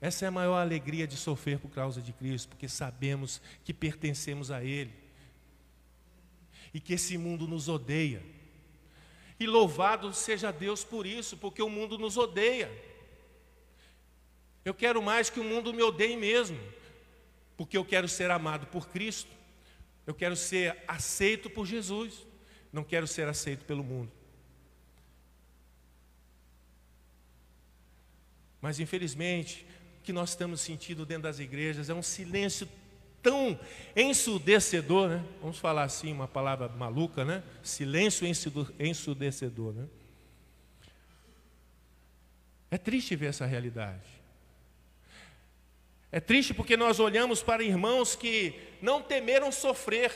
[0.00, 4.52] Essa é a maior alegria de sofrer por causa de Cristo, porque sabemos que pertencemos
[4.52, 5.05] a Ele
[6.76, 8.22] e que esse mundo nos odeia.
[9.40, 12.70] E louvado seja Deus por isso, porque o mundo nos odeia.
[14.62, 16.60] Eu quero mais que o mundo me odeie mesmo,
[17.56, 19.30] porque eu quero ser amado por Cristo,
[20.06, 22.26] eu quero ser aceito por Jesus,
[22.70, 24.12] não quero ser aceito pelo mundo.
[28.60, 29.66] Mas infelizmente,
[29.98, 32.68] o que nós estamos sentindo dentro das igrejas é um silêncio
[33.26, 33.58] tão
[33.96, 35.24] ensurdecedor, né?
[35.40, 37.42] Vamos falar assim, uma palavra maluca, né?
[37.60, 38.24] Silêncio
[38.78, 39.84] ensurdecedor, né?
[42.70, 44.06] É triste ver essa realidade.
[46.12, 50.12] É triste porque nós olhamos para irmãos que não temeram sofrer.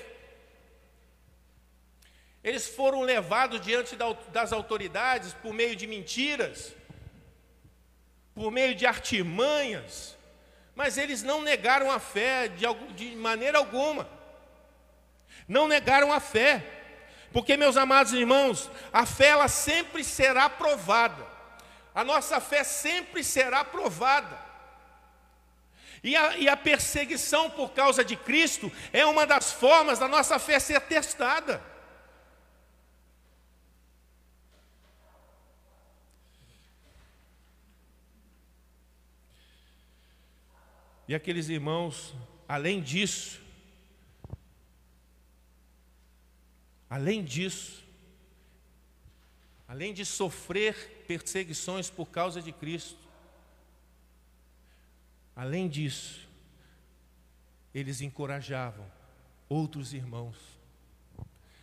[2.44, 3.96] Eles foram levados diante
[4.32, 6.76] das autoridades por meio de mentiras,
[8.36, 10.16] por meio de artimanhas,
[10.74, 14.08] mas eles não negaram a fé de, de maneira alguma.
[15.46, 16.64] Não negaram a fé.
[17.32, 21.24] Porque, meus amados irmãos, a fé ela sempre será provada.
[21.94, 24.38] A nossa fé sempre será provada.
[26.02, 30.38] E a, e a, perseguição por causa de Cristo é uma das formas da nossa
[30.38, 31.62] fé ser testada.
[41.10, 42.14] E aqueles irmãos,
[42.46, 43.42] além disso,
[46.88, 47.84] além disso,
[49.66, 52.96] além de sofrer perseguições por causa de Cristo,
[55.34, 56.28] além disso,
[57.74, 58.88] eles encorajavam
[59.48, 60.36] outros irmãos,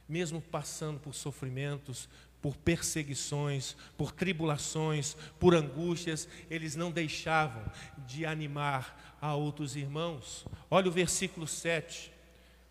[0.08, 2.08] mesmo passando por sofrimentos,
[2.41, 7.63] por perseguições, por tribulações, por angústias, eles não deixavam
[8.06, 10.46] de animar a outros irmãos.
[10.70, 12.12] Olha o versículo 7.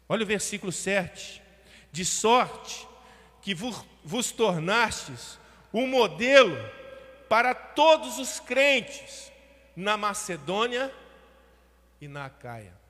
[0.09, 1.43] Olha o versículo 7.
[1.91, 2.87] De sorte
[3.43, 5.39] que vos, tornastes
[5.73, 6.57] um modelo
[7.29, 9.33] para todos os crentes
[9.75, 10.93] na Macedônia
[12.01, 12.86] e na Acaia.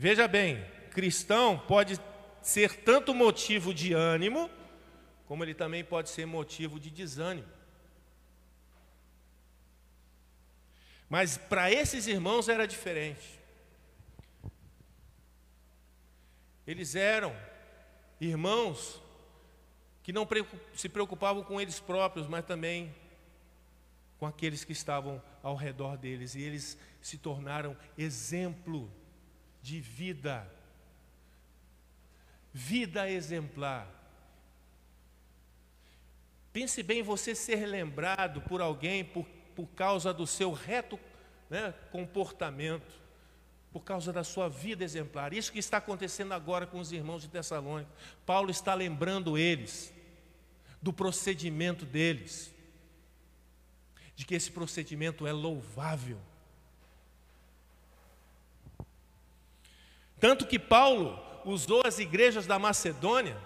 [0.00, 2.00] Veja bem, cristão pode
[2.40, 4.48] ser tanto motivo de ânimo,
[5.26, 7.48] como ele também pode ser motivo de desânimo.
[11.08, 13.40] Mas para esses irmãos era diferente.
[16.64, 17.34] Eles eram
[18.20, 19.02] irmãos
[20.04, 20.28] que não
[20.76, 22.94] se preocupavam com eles próprios, mas também
[24.16, 28.88] com aqueles que estavam ao redor deles, e eles se tornaram exemplo
[29.68, 30.50] de vida
[32.52, 33.86] vida exemplar.
[36.52, 40.98] Pense bem você ser lembrado por alguém por, por causa do seu reto
[41.50, 42.90] né, comportamento,
[43.70, 45.34] por causa da sua vida exemplar.
[45.34, 47.90] Isso que está acontecendo agora com os irmãos de Tessalônica.
[48.24, 49.92] Paulo está lembrando eles
[50.80, 52.52] do procedimento deles,
[54.16, 56.18] de que esse procedimento é louvável.
[60.20, 63.36] Tanto que Paulo usou as igrejas da Macedônia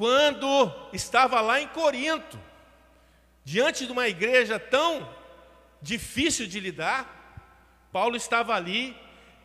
[0.00, 2.40] quando estava lá em Corinto,
[3.44, 5.06] diante de uma igreja tão
[5.82, 7.20] difícil de lidar,
[7.92, 8.96] Paulo estava ali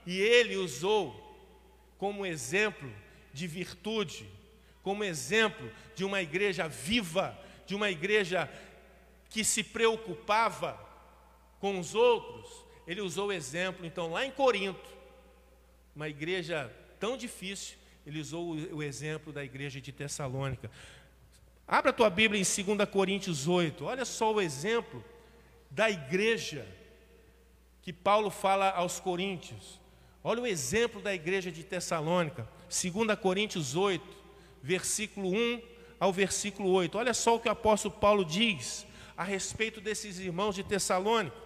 [0.06, 1.22] e ele usou
[1.98, 2.90] como exemplo
[3.34, 4.26] de virtude,
[4.82, 8.50] como exemplo de uma igreja viva, de uma igreja
[9.30, 10.80] que se preocupava
[11.60, 12.64] com os outros.
[12.88, 14.95] Ele usou o exemplo, então, lá em Corinto,
[15.96, 20.70] uma igreja tão difícil, ele usou o exemplo da igreja de Tessalônica.
[21.68, 23.86] Abra a tua Bíblia em 2 Coríntios 8.
[23.86, 25.04] Olha só o exemplo
[25.72, 26.68] da igreja
[27.82, 29.80] que Paulo fala aos Coríntios.
[30.24, 32.48] Olha o exemplo da igreja de Tessalônica.
[32.70, 34.04] 2 Coríntios 8,
[34.62, 35.62] versículo 1
[36.00, 36.98] ao versículo 8.
[36.98, 38.86] Olha só o que o apóstolo Paulo diz
[39.16, 41.45] a respeito desses irmãos de Tessalônica.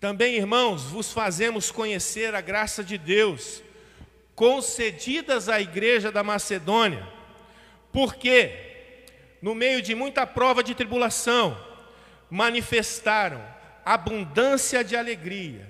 [0.00, 3.62] Também, irmãos, vos fazemos conhecer a graça de Deus,
[4.34, 7.04] concedidas à igreja da Macedônia.
[7.92, 8.52] Porque,
[9.42, 11.58] no meio de muita prova de tribulação,
[12.30, 13.44] manifestaram
[13.84, 15.68] abundância de alegria,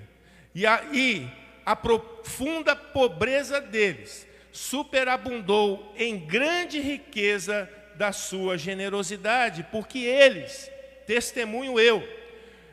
[0.53, 1.27] e a, e
[1.65, 10.69] a profunda pobreza deles superabundou em grande riqueza da sua generosidade, porque eles,
[11.07, 12.18] testemunho eu,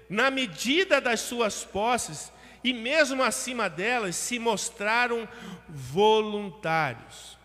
[0.09, 2.33] na medida das suas posses
[2.63, 5.29] e mesmo acima delas, se mostraram
[5.69, 7.39] voluntários,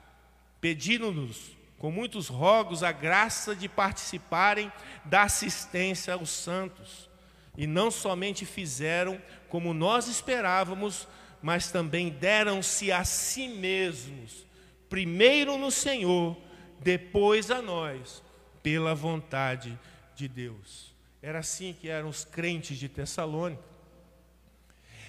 [0.59, 4.71] pedindo-nos com muitos rogos, a graça de participarem
[5.03, 7.09] da assistência aos santos.
[7.57, 11.07] E não somente fizeram como nós esperávamos,
[11.41, 14.45] mas também deram-se a si mesmos,
[14.87, 16.37] primeiro no Senhor,
[16.79, 18.23] depois a nós,
[18.61, 19.77] pela vontade
[20.15, 20.90] de Deus.
[21.21, 23.63] Era assim que eram os crentes de Tessalônica.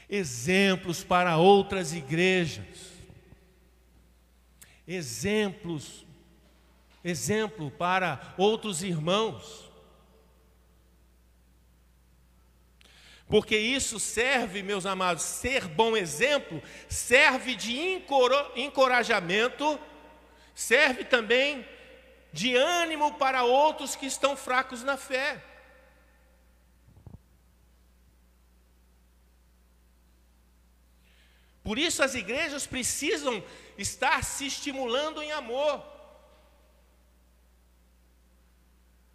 [0.09, 2.93] Exemplos para outras igrejas.
[4.87, 6.05] Exemplos
[7.05, 9.71] exemplo para outros irmãos.
[13.27, 17.79] Porque isso serve, meus amados, ser bom exemplo, serve de
[18.57, 19.81] encorajamento,
[20.55, 21.67] serve também
[22.31, 25.43] de ânimo para outros que estão fracos na fé.
[31.63, 33.43] Por isso as igrejas precisam
[33.79, 35.83] estar se estimulando em amor.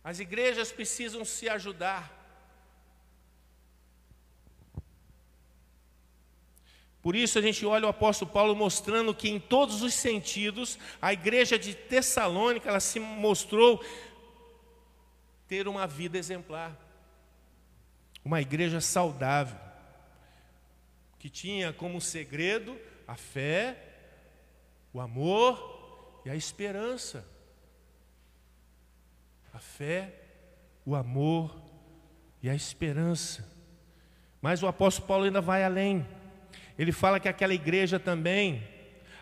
[0.04, 2.18] As igrejas precisam se ajudar.
[7.02, 11.14] Por isso a gente olha o apóstolo Paulo mostrando que em todos os sentidos a
[11.14, 13.84] igreja de Tessalônica ela se mostrou
[15.48, 16.78] ter uma vida exemplar.
[18.24, 19.58] Uma igreja saudável,
[21.28, 23.76] que tinha como segredo a fé,
[24.94, 27.26] o amor e a esperança
[29.54, 30.14] a fé,
[30.86, 31.54] o amor
[32.42, 33.46] e a esperança.
[34.42, 36.08] Mas o apóstolo Paulo ainda vai além.
[36.80, 38.64] Ele fala que aquela igreja também,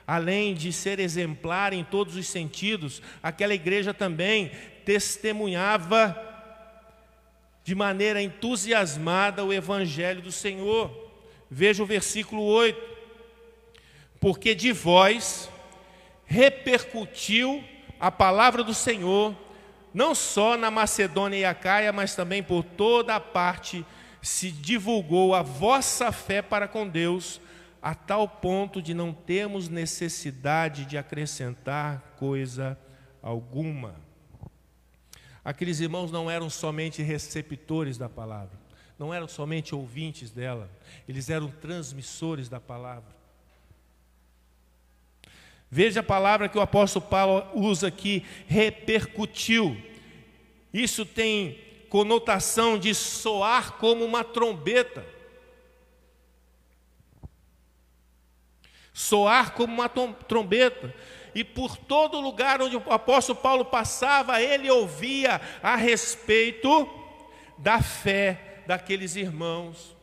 [0.06, 4.52] além de ser exemplar em todos os sentidos, aquela igreja também
[4.84, 6.16] testemunhava
[7.64, 11.05] de maneira entusiasmada o evangelho do Senhor.
[11.58, 12.78] Veja o versículo 8.
[14.20, 15.50] Porque de vós
[16.26, 17.64] repercutiu
[17.98, 19.34] a palavra do Senhor
[19.94, 23.86] não só na Macedônia e Acaia, mas também por toda a parte
[24.22, 27.40] se divulgou a vossa fé para com Deus,
[27.82, 32.78] a tal ponto de não termos necessidade de acrescentar coisa
[33.24, 33.96] alguma.
[35.42, 38.60] Aqueles irmãos não eram somente receptores da palavra,
[38.98, 40.70] não eram somente ouvintes dela,
[41.08, 43.16] eles eram transmissores da palavra.
[45.70, 49.76] Veja a palavra que o apóstolo Paulo usa aqui, repercutiu.
[50.74, 55.06] Isso tem conotação de soar como uma trombeta.
[58.94, 60.94] Soar como uma trombeta.
[61.34, 66.88] E por todo lugar onde o apóstolo Paulo passava, ele ouvia a respeito
[67.58, 69.96] da fé daqueles irmãos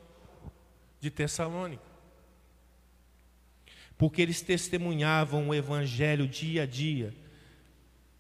[1.01, 1.93] de Tessalônica
[4.03, 7.15] porque eles testemunhavam o Evangelho dia a dia,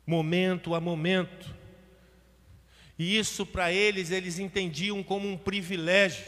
[0.07, 1.53] momento a momento.
[2.97, 6.25] E isso para eles, eles entendiam como um privilégio,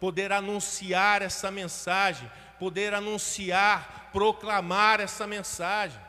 [0.00, 6.00] poder anunciar essa mensagem, poder anunciar, proclamar essa mensagem.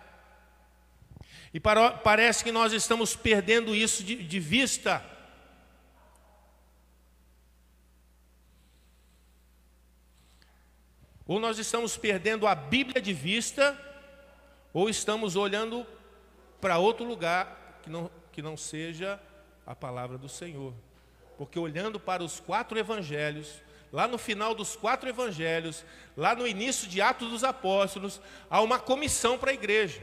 [1.53, 5.03] E para, parece que nós estamos perdendo isso de, de vista.
[11.30, 13.80] Ou nós estamos perdendo a Bíblia de vista,
[14.73, 15.86] ou estamos olhando
[16.59, 19.21] para outro lugar que não, que não seja
[19.63, 20.73] a palavra do Senhor.
[21.38, 23.61] Porque olhando para os quatro evangelhos,
[23.93, 25.86] lá no final dos quatro evangelhos,
[26.17, 28.19] lá no início de Atos dos Apóstolos,
[28.49, 30.01] há uma comissão para a igreja.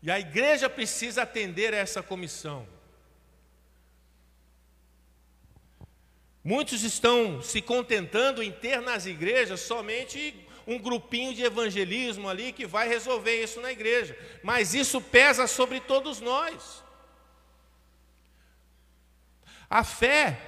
[0.00, 2.66] E a igreja precisa atender a essa comissão.
[6.46, 10.32] Muitos estão se contentando em ter nas igrejas somente
[10.64, 15.80] um grupinho de evangelismo ali que vai resolver isso na igreja, mas isso pesa sobre
[15.80, 16.84] todos nós.
[19.68, 20.38] A fé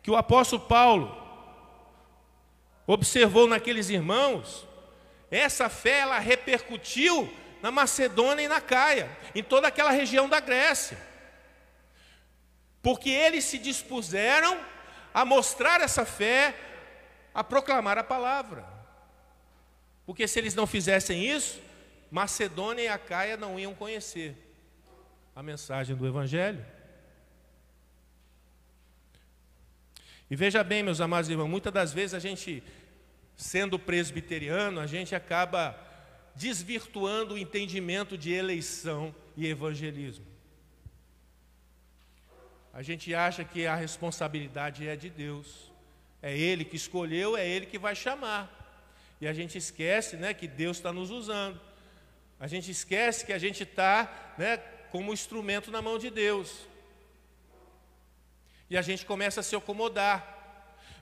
[0.00, 1.20] que o apóstolo Paulo
[2.86, 4.64] observou naqueles irmãos,
[5.28, 10.96] essa fé ela repercutiu na Macedônia e na Caia, em toda aquela região da Grécia.
[12.80, 14.70] Porque eles se dispuseram
[15.12, 16.54] a mostrar essa fé,
[17.34, 18.64] a proclamar a palavra.
[20.06, 21.60] Porque se eles não fizessem isso,
[22.10, 24.36] Macedônia e a Caia não iam conhecer
[25.34, 26.64] a mensagem do Evangelho.
[30.30, 32.62] E veja bem, meus amados irmãos, muitas das vezes a gente,
[33.36, 35.76] sendo presbiteriano, a gente acaba
[36.36, 40.24] desvirtuando o entendimento de eleição e evangelismo.
[42.72, 45.72] A gente acha que a responsabilidade é de Deus,
[46.22, 48.56] é Ele que escolheu, é Ele que vai chamar.
[49.20, 51.60] E a gente esquece né, que Deus está nos usando.
[52.38, 54.56] A gente esquece que a gente está né,
[54.90, 56.66] como instrumento na mão de Deus.
[58.70, 60.38] E a gente começa a se acomodar.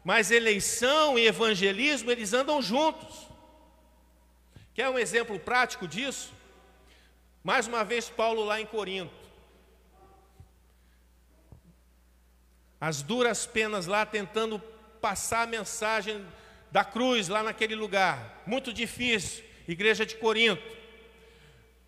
[0.03, 3.29] Mas eleição e evangelismo, eles andam juntos.
[4.75, 6.33] Quer um exemplo prático disso?
[7.45, 9.18] Mais uma vez, Paulo lá em Corinto.
[12.81, 14.59] As duras penas lá tentando
[15.01, 16.25] passar a mensagem
[16.71, 18.43] da cruz lá naquele lugar.
[18.47, 20.63] Muito difícil, igreja de Corinto.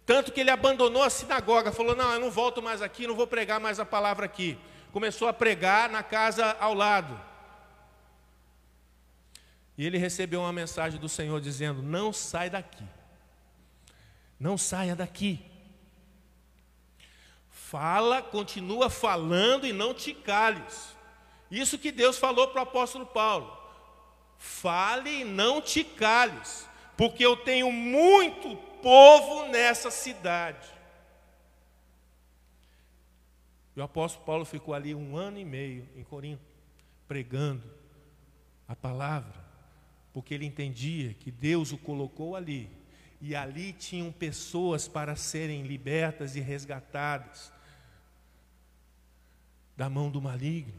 [0.05, 3.27] Tanto que ele abandonou a sinagoga, falou: Não, eu não volto mais aqui, não vou
[3.27, 4.59] pregar mais a palavra aqui.
[4.93, 7.21] Começou a pregar na casa ao lado.
[9.79, 12.85] E ele recebeu uma mensagem do Senhor dizendo: Não sai daqui.
[14.39, 15.50] Não saia daqui.
[17.71, 20.97] Fala, continua falando e não te cales.
[21.49, 23.57] Isso que Deus falou para o apóstolo Paulo.
[24.37, 30.69] Fale e não te cales, porque eu tenho muito povo nessa cidade.
[33.77, 36.43] E o apóstolo Paulo ficou ali um ano e meio em Corinto,
[37.07, 37.63] pregando
[38.67, 39.45] a palavra,
[40.13, 42.69] porque ele entendia que Deus o colocou ali,
[43.21, 47.60] e ali tinham pessoas para serem libertas e resgatadas
[49.81, 50.75] da mão do maligno.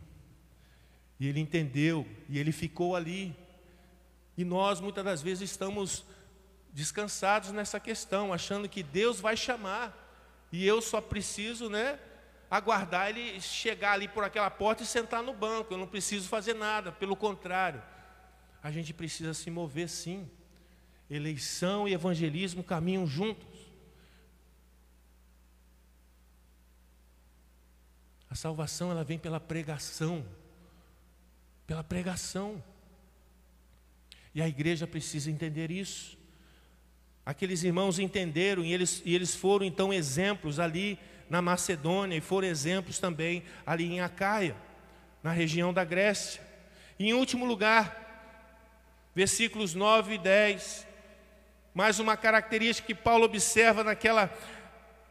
[1.20, 3.36] E ele entendeu, e ele ficou ali.
[4.38, 6.06] E nós muitas das vezes estamos
[6.72, 9.92] descansados nessa questão, achando que Deus vai chamar,
[10.52, 11.98] e eu só preciso, né,
[12.48, 16.54] aguardar ele chegar ali por aquela porta e sentar no banco, eu não preciso fazer
[16.54, 17.82] nada, pelo contrário,
[18.62, 20.30] a gente precisa se mover sim.
[21.10, 23.51] Eleição e evangelismo caminham juntos.
[28.32, 30.26] A salvação ela vem pela pregação.
[31.68, 32.64] Pela pregação.
[34.34, 36.18] E a igreja precisa entender isso.
[37.26, 40.98] Aqueles irmãos entenderam e eles, e eles foram então exemplos ali
[41.30, 44.56] na Macedônia e foram exemplos também ali em Acaia,
[45.22, 46.42] na região da Grécia.
[46.98, 50.88] E em último lugar, versículos 9 e 10,
[51.74, 54.34] mais uma característica que Paulo observa naquela,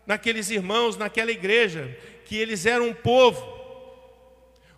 [0.06, 1.94] naqueles irmãos, naquela igreja,
[2.30, 3.44] que eles eram um povo,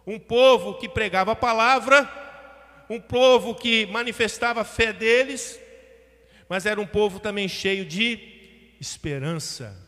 [0.07, 2.11] um povo que pregava a palavra,
[2.89, 5.61] um povo que manifestava a fé deles,
[6.49, 8.19] mas era um povo também cheio de
[8.81, 9.79] esperança.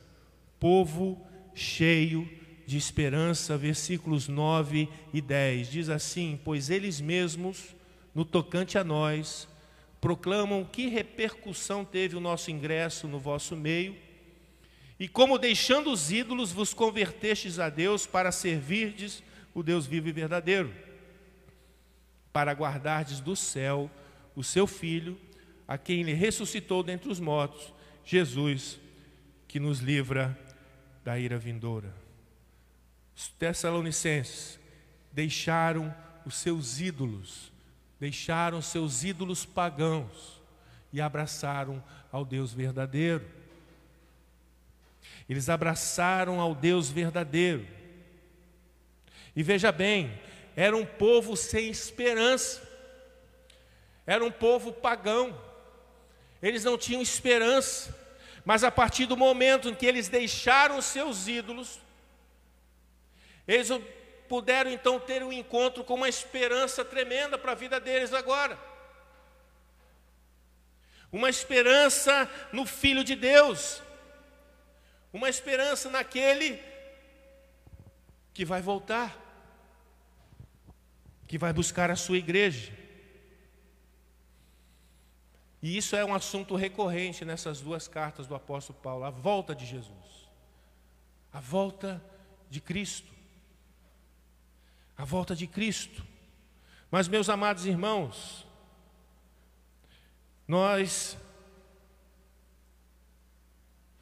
[0.61, 2.29] Povo cheio
[2.67, 5.71] de esperança, versículos 9 e 10.
[5.71, 7.75] Diz assim: Pois eles mesmos,
[8.15, 9.49] no tocante a nós,
[10.03, 14.04] proclamam que repercussão teve o nosso ingresso no vosso meio
[14.99, 19.23] e como deixando os ídolos vos convertestes a Deus para servirdes
[19.53, 20.75] o Deus vivo e verdadeiro,
[22.33, 23.91] para guardardes do céu
[24.35, 25.19] o seu Filho,
[25.67, 27.73] a quem ele ressuscitou dentre os mortos,
[28.05, 28.79] Jesus,
[29.47, 30.39] que nos livra
[31.05, 31.95] da ira vindoura.
[33.17, 34.59] Os Tessalonicenses
[35.13, 35.95] deixaram
[36.27, 37.53] os seus ídolos,
[38.01, 40.43] deixaram seus ídolos pagãos
[40.93, 43.25] e abraçaram ao Deus verdadeiro.
[45.29, 47.67] Eles abraçaram ao Deus verdadeiro.
[49.35, 50.13] E veja bem,
[50.55, 52.63] era um povo sem esperança,
[54.07, 55.37] era um povo pagão,
[56.41, 57.97] eles não tinham esperança,
[58.45, 61.81] mas a partir do momento em que eles deixaram seus ídolos,
[63.49, 63.69] eles
[64.29, 68.59] puderam então ter um encontro com uma esperança tremenda para a vida deles agora.
[71.11, 73.83] Uma esperança no Filho de Deus,
[75.15, 76.61] uma esperança naquele
[78.35, 79.17] que vai voltar,
[81.29, 82.77] que vai buscar a sua igreja.
[85.63, 89.65] E isso é um assunto recorrente nessas duas cartas do apóstolo Paulo, a volta de
[89.65, 90.29] Jesus.
[91.33, 92.03] A volta
[92.51, 93.13] de Cristo.
[94.99, 96.05] A volta de Cristo.
[96.91, 98.45] Mas, meus amados irmãos,
[100.47, 101.17] nós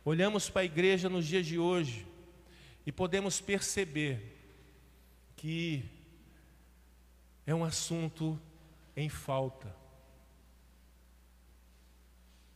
[0.05, 2.07] olhamos para a igreja nos dias de hoje
[2.85, 4.39] e podemos perceber
[5.37, 5.85] que
[7.47, 8.39] é um assunto
[8.97, 9.75] em falta.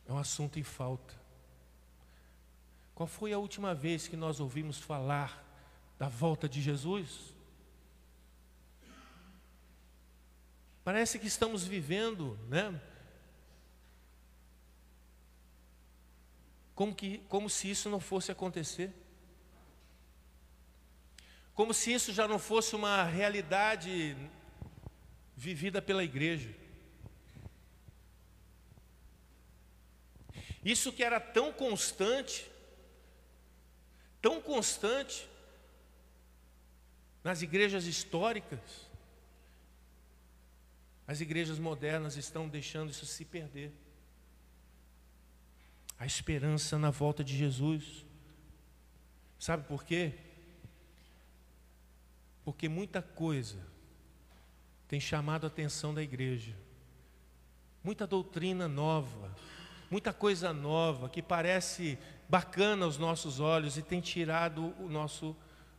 [0.07, 1.13] É um assunto em falta.
[2.95, 5.45] Qual foi a última vez que nós ouvimos falar
[5.99, 7.33] da volta de Jesus?
[10.83, 12.81] Parece que estamos vivendo, né?
[16.77, 18.93] Como, que, como se isso não fosse acontecer.
[21.55, 24.15] Como se isso já não fosse uma realidade
[25.35, 26.53] vivida pela igreja.
[30.63, 32.47] Isso que era tão constante,
[34.21, 35.27] tão constante
[37.23, 38.85] nas igrejas históricas,
[41.07, 43.86] as igrejas modernas estão deixando isso se perder.
[45.99, 48.05] A esperança na volta de Jesus.
[49.39, 50.13] Sabe por quê?
[52.43, 53.57] Porque muita coisa
[54.87, 56.55] tem chamado a atenção da igreja.
[57.83, 59.35] Muita doutrina nova,
[59.89, 61.97] muita coisa nova que parece
[62.29, 65.35] bacana aos nossos olhos e tem tirado o nosso,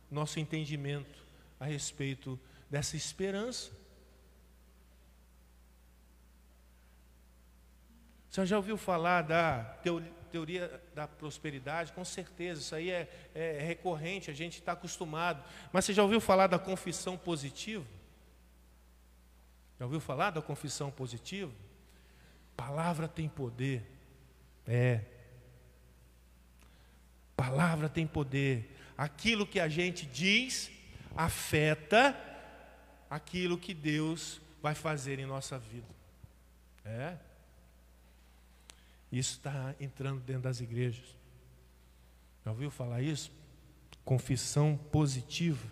[0.09, 1.23] nosso entendimento
[1.59, 2.39] a respeito
[2.69, 3.78] dessa esperança.
[8.29, 9.63] Você já ouviu falar da
[10.31, 11.91] teoria da prosperidade?
[11.93, 15.43] Com certeza, isso aí é, é recorrente, a gente está acostumado.
[15.73, 17.85] Mas você já ouviu falar da confissão positiva?
[19.79, 21.51] Já ouviu falar da confissão positiva?
[22.55, 23.83] Palavra tem poder.
[24.67, 25.01] É.
[27.35, 28.75] Palavra tem poder.
[28.95, 30.69] Aquilo que a gente diz
[31.15, 32.15] afeta
[33.09, 35.87] aquilo que Deus vai fazer em nossa vida.
[36.85, 37.17] É.
[39.11, 41.15] Isso está entrando dentro das igrejas.
[42.45, 43.31] Já ouviu falar isso?
[44.05, 45.67] Confissão positiva.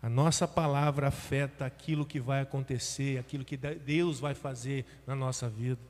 [0.00, 5.48] A nossa palavra afeta aquilo que vai acontecer, aquilo que Deus vai fazer na nossa
[5.48, 5.80] vida.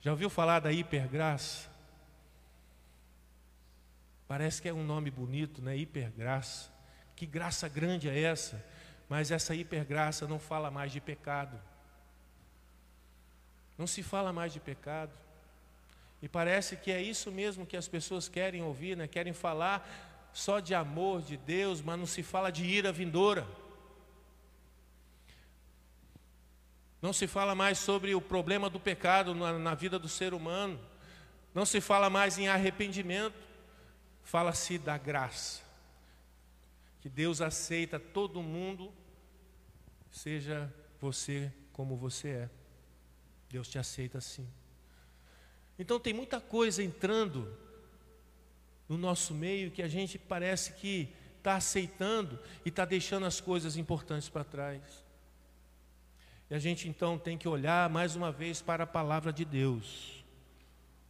[0.00, 1.70] Já ouviu falar da hipergraça?
[4.28, 5.76] Parece que é um nome bonito, né?
[5.76, 6.70] Hipergraça.
[7.16, 8.62] Que graça grande é essa?
[9.08, 11.58] Mas essa hipergraça não fala mais de pecado.
[13.76, 15.12] Não se fala mais de pecado.
[16.22, 19.06] E parece que é isso mesmo que as pessoas querem ouvir, né?
[19.06, 23.46] Querem falar só de amor de Deus, mas não se fala de ira vindoura.
[27.02, 30.80] Não se fala mais sobre o problema do pecado na, na vida do ser humano.
[31.54, 33.36] Não se fala mais em arrependimento.
[34.22, 35.62] Fala-se da graça.
[37.02, 38.90] Que Deus aceita todo mundo,
[40.10, 42.50] seja você como você é.
[43.48, 44.48] Deus te aceita assim.
[45.78, 47.56] Então tem muita coisa entrando
[48.88, 53.76] no nosso meio que a gente parece que está aceitando e está deixando as coisas
[53.76, 55.04] importantes para trás.
[56.50, 60.24] E a gente então tem que olhar mais uma vez para a palavra de Deus,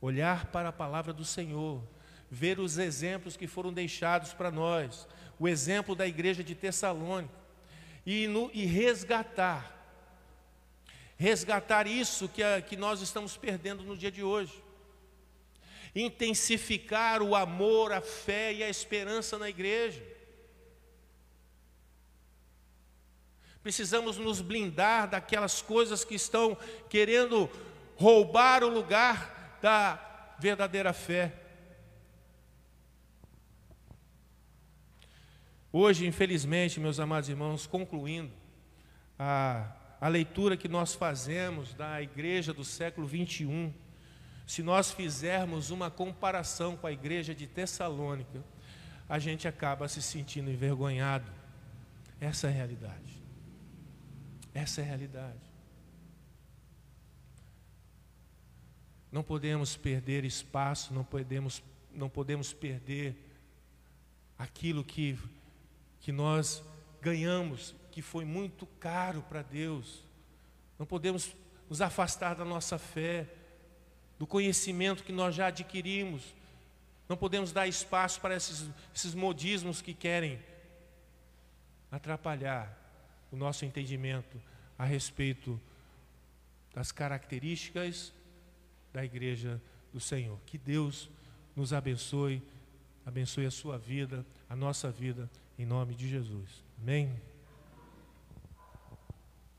[0.01, 1.83] olhar para a palavra do Senhor,
[2.31, 5.07] ver os exemplos que foram deixados para nós,
[5.39, 7.35] o exemplo da igreja de Tessalônica,
[8.07, 9.74] e, no, e resgatar
[11.17, 14.63] resgatar isso que, a, que nós estamos perdendo no dia de hoje.
[15.95, 20.03] Intensificar o amor, a fé e a esperança na igreja.
[23.63, 26.57] Precisamos nos blindar daquelas coisas que estão
[26.91, 27.49] querendo
[27.97, 31.33] roubar o lugar da verdadeira fé.
[35.73, 38.31] Hoje, infelizmente, meus amados irmãos, concluindo,
[39.19, 43.73] a a leitura que nós fazemos da igreja do século 21,
[44.47, 48.45] se nós fizermos uma comparação com a igreja de Tessalônica,
[49.09, 51.31] a gente acaba se sentindo envergonhado.
[52.21, 53.23] Essa é a realidade.
[54.53, 55.55] Essa é a realidade.
[59.11, 63.17] Não podemos perder espaço, não podemos, não podemos perder
[64.39, 65.19] aquilo que,
[66.01, 66.63] que nós
[67.01, 70.03] ganhamos que foi muito caro para Deus.
[70.77, 71.33] Não podemos
[71.71, 73.29] nos afastar da nossa fé,
[74.19, 76.35] do conhecimento que nós já adquirimos.
[77.09, 80.41] Não podemos dar espaço para esses, esses modismos que querem
[81.89, 82.77] atrapalhar
[83.31, 84.43] o nosso entendimento
[84.77, 85.61] a respeito
[86.75, 88.13] das características
[88.93, 90.37] da igreja do Senhor.
[90.47, 91.09] Que Deus
[91.55, 92.43] nos abençoe,
[93.07, 96.65] abençoe a sua vida, a nossa vida, em nome de Jesus.
[96.83, 97.34] Amém.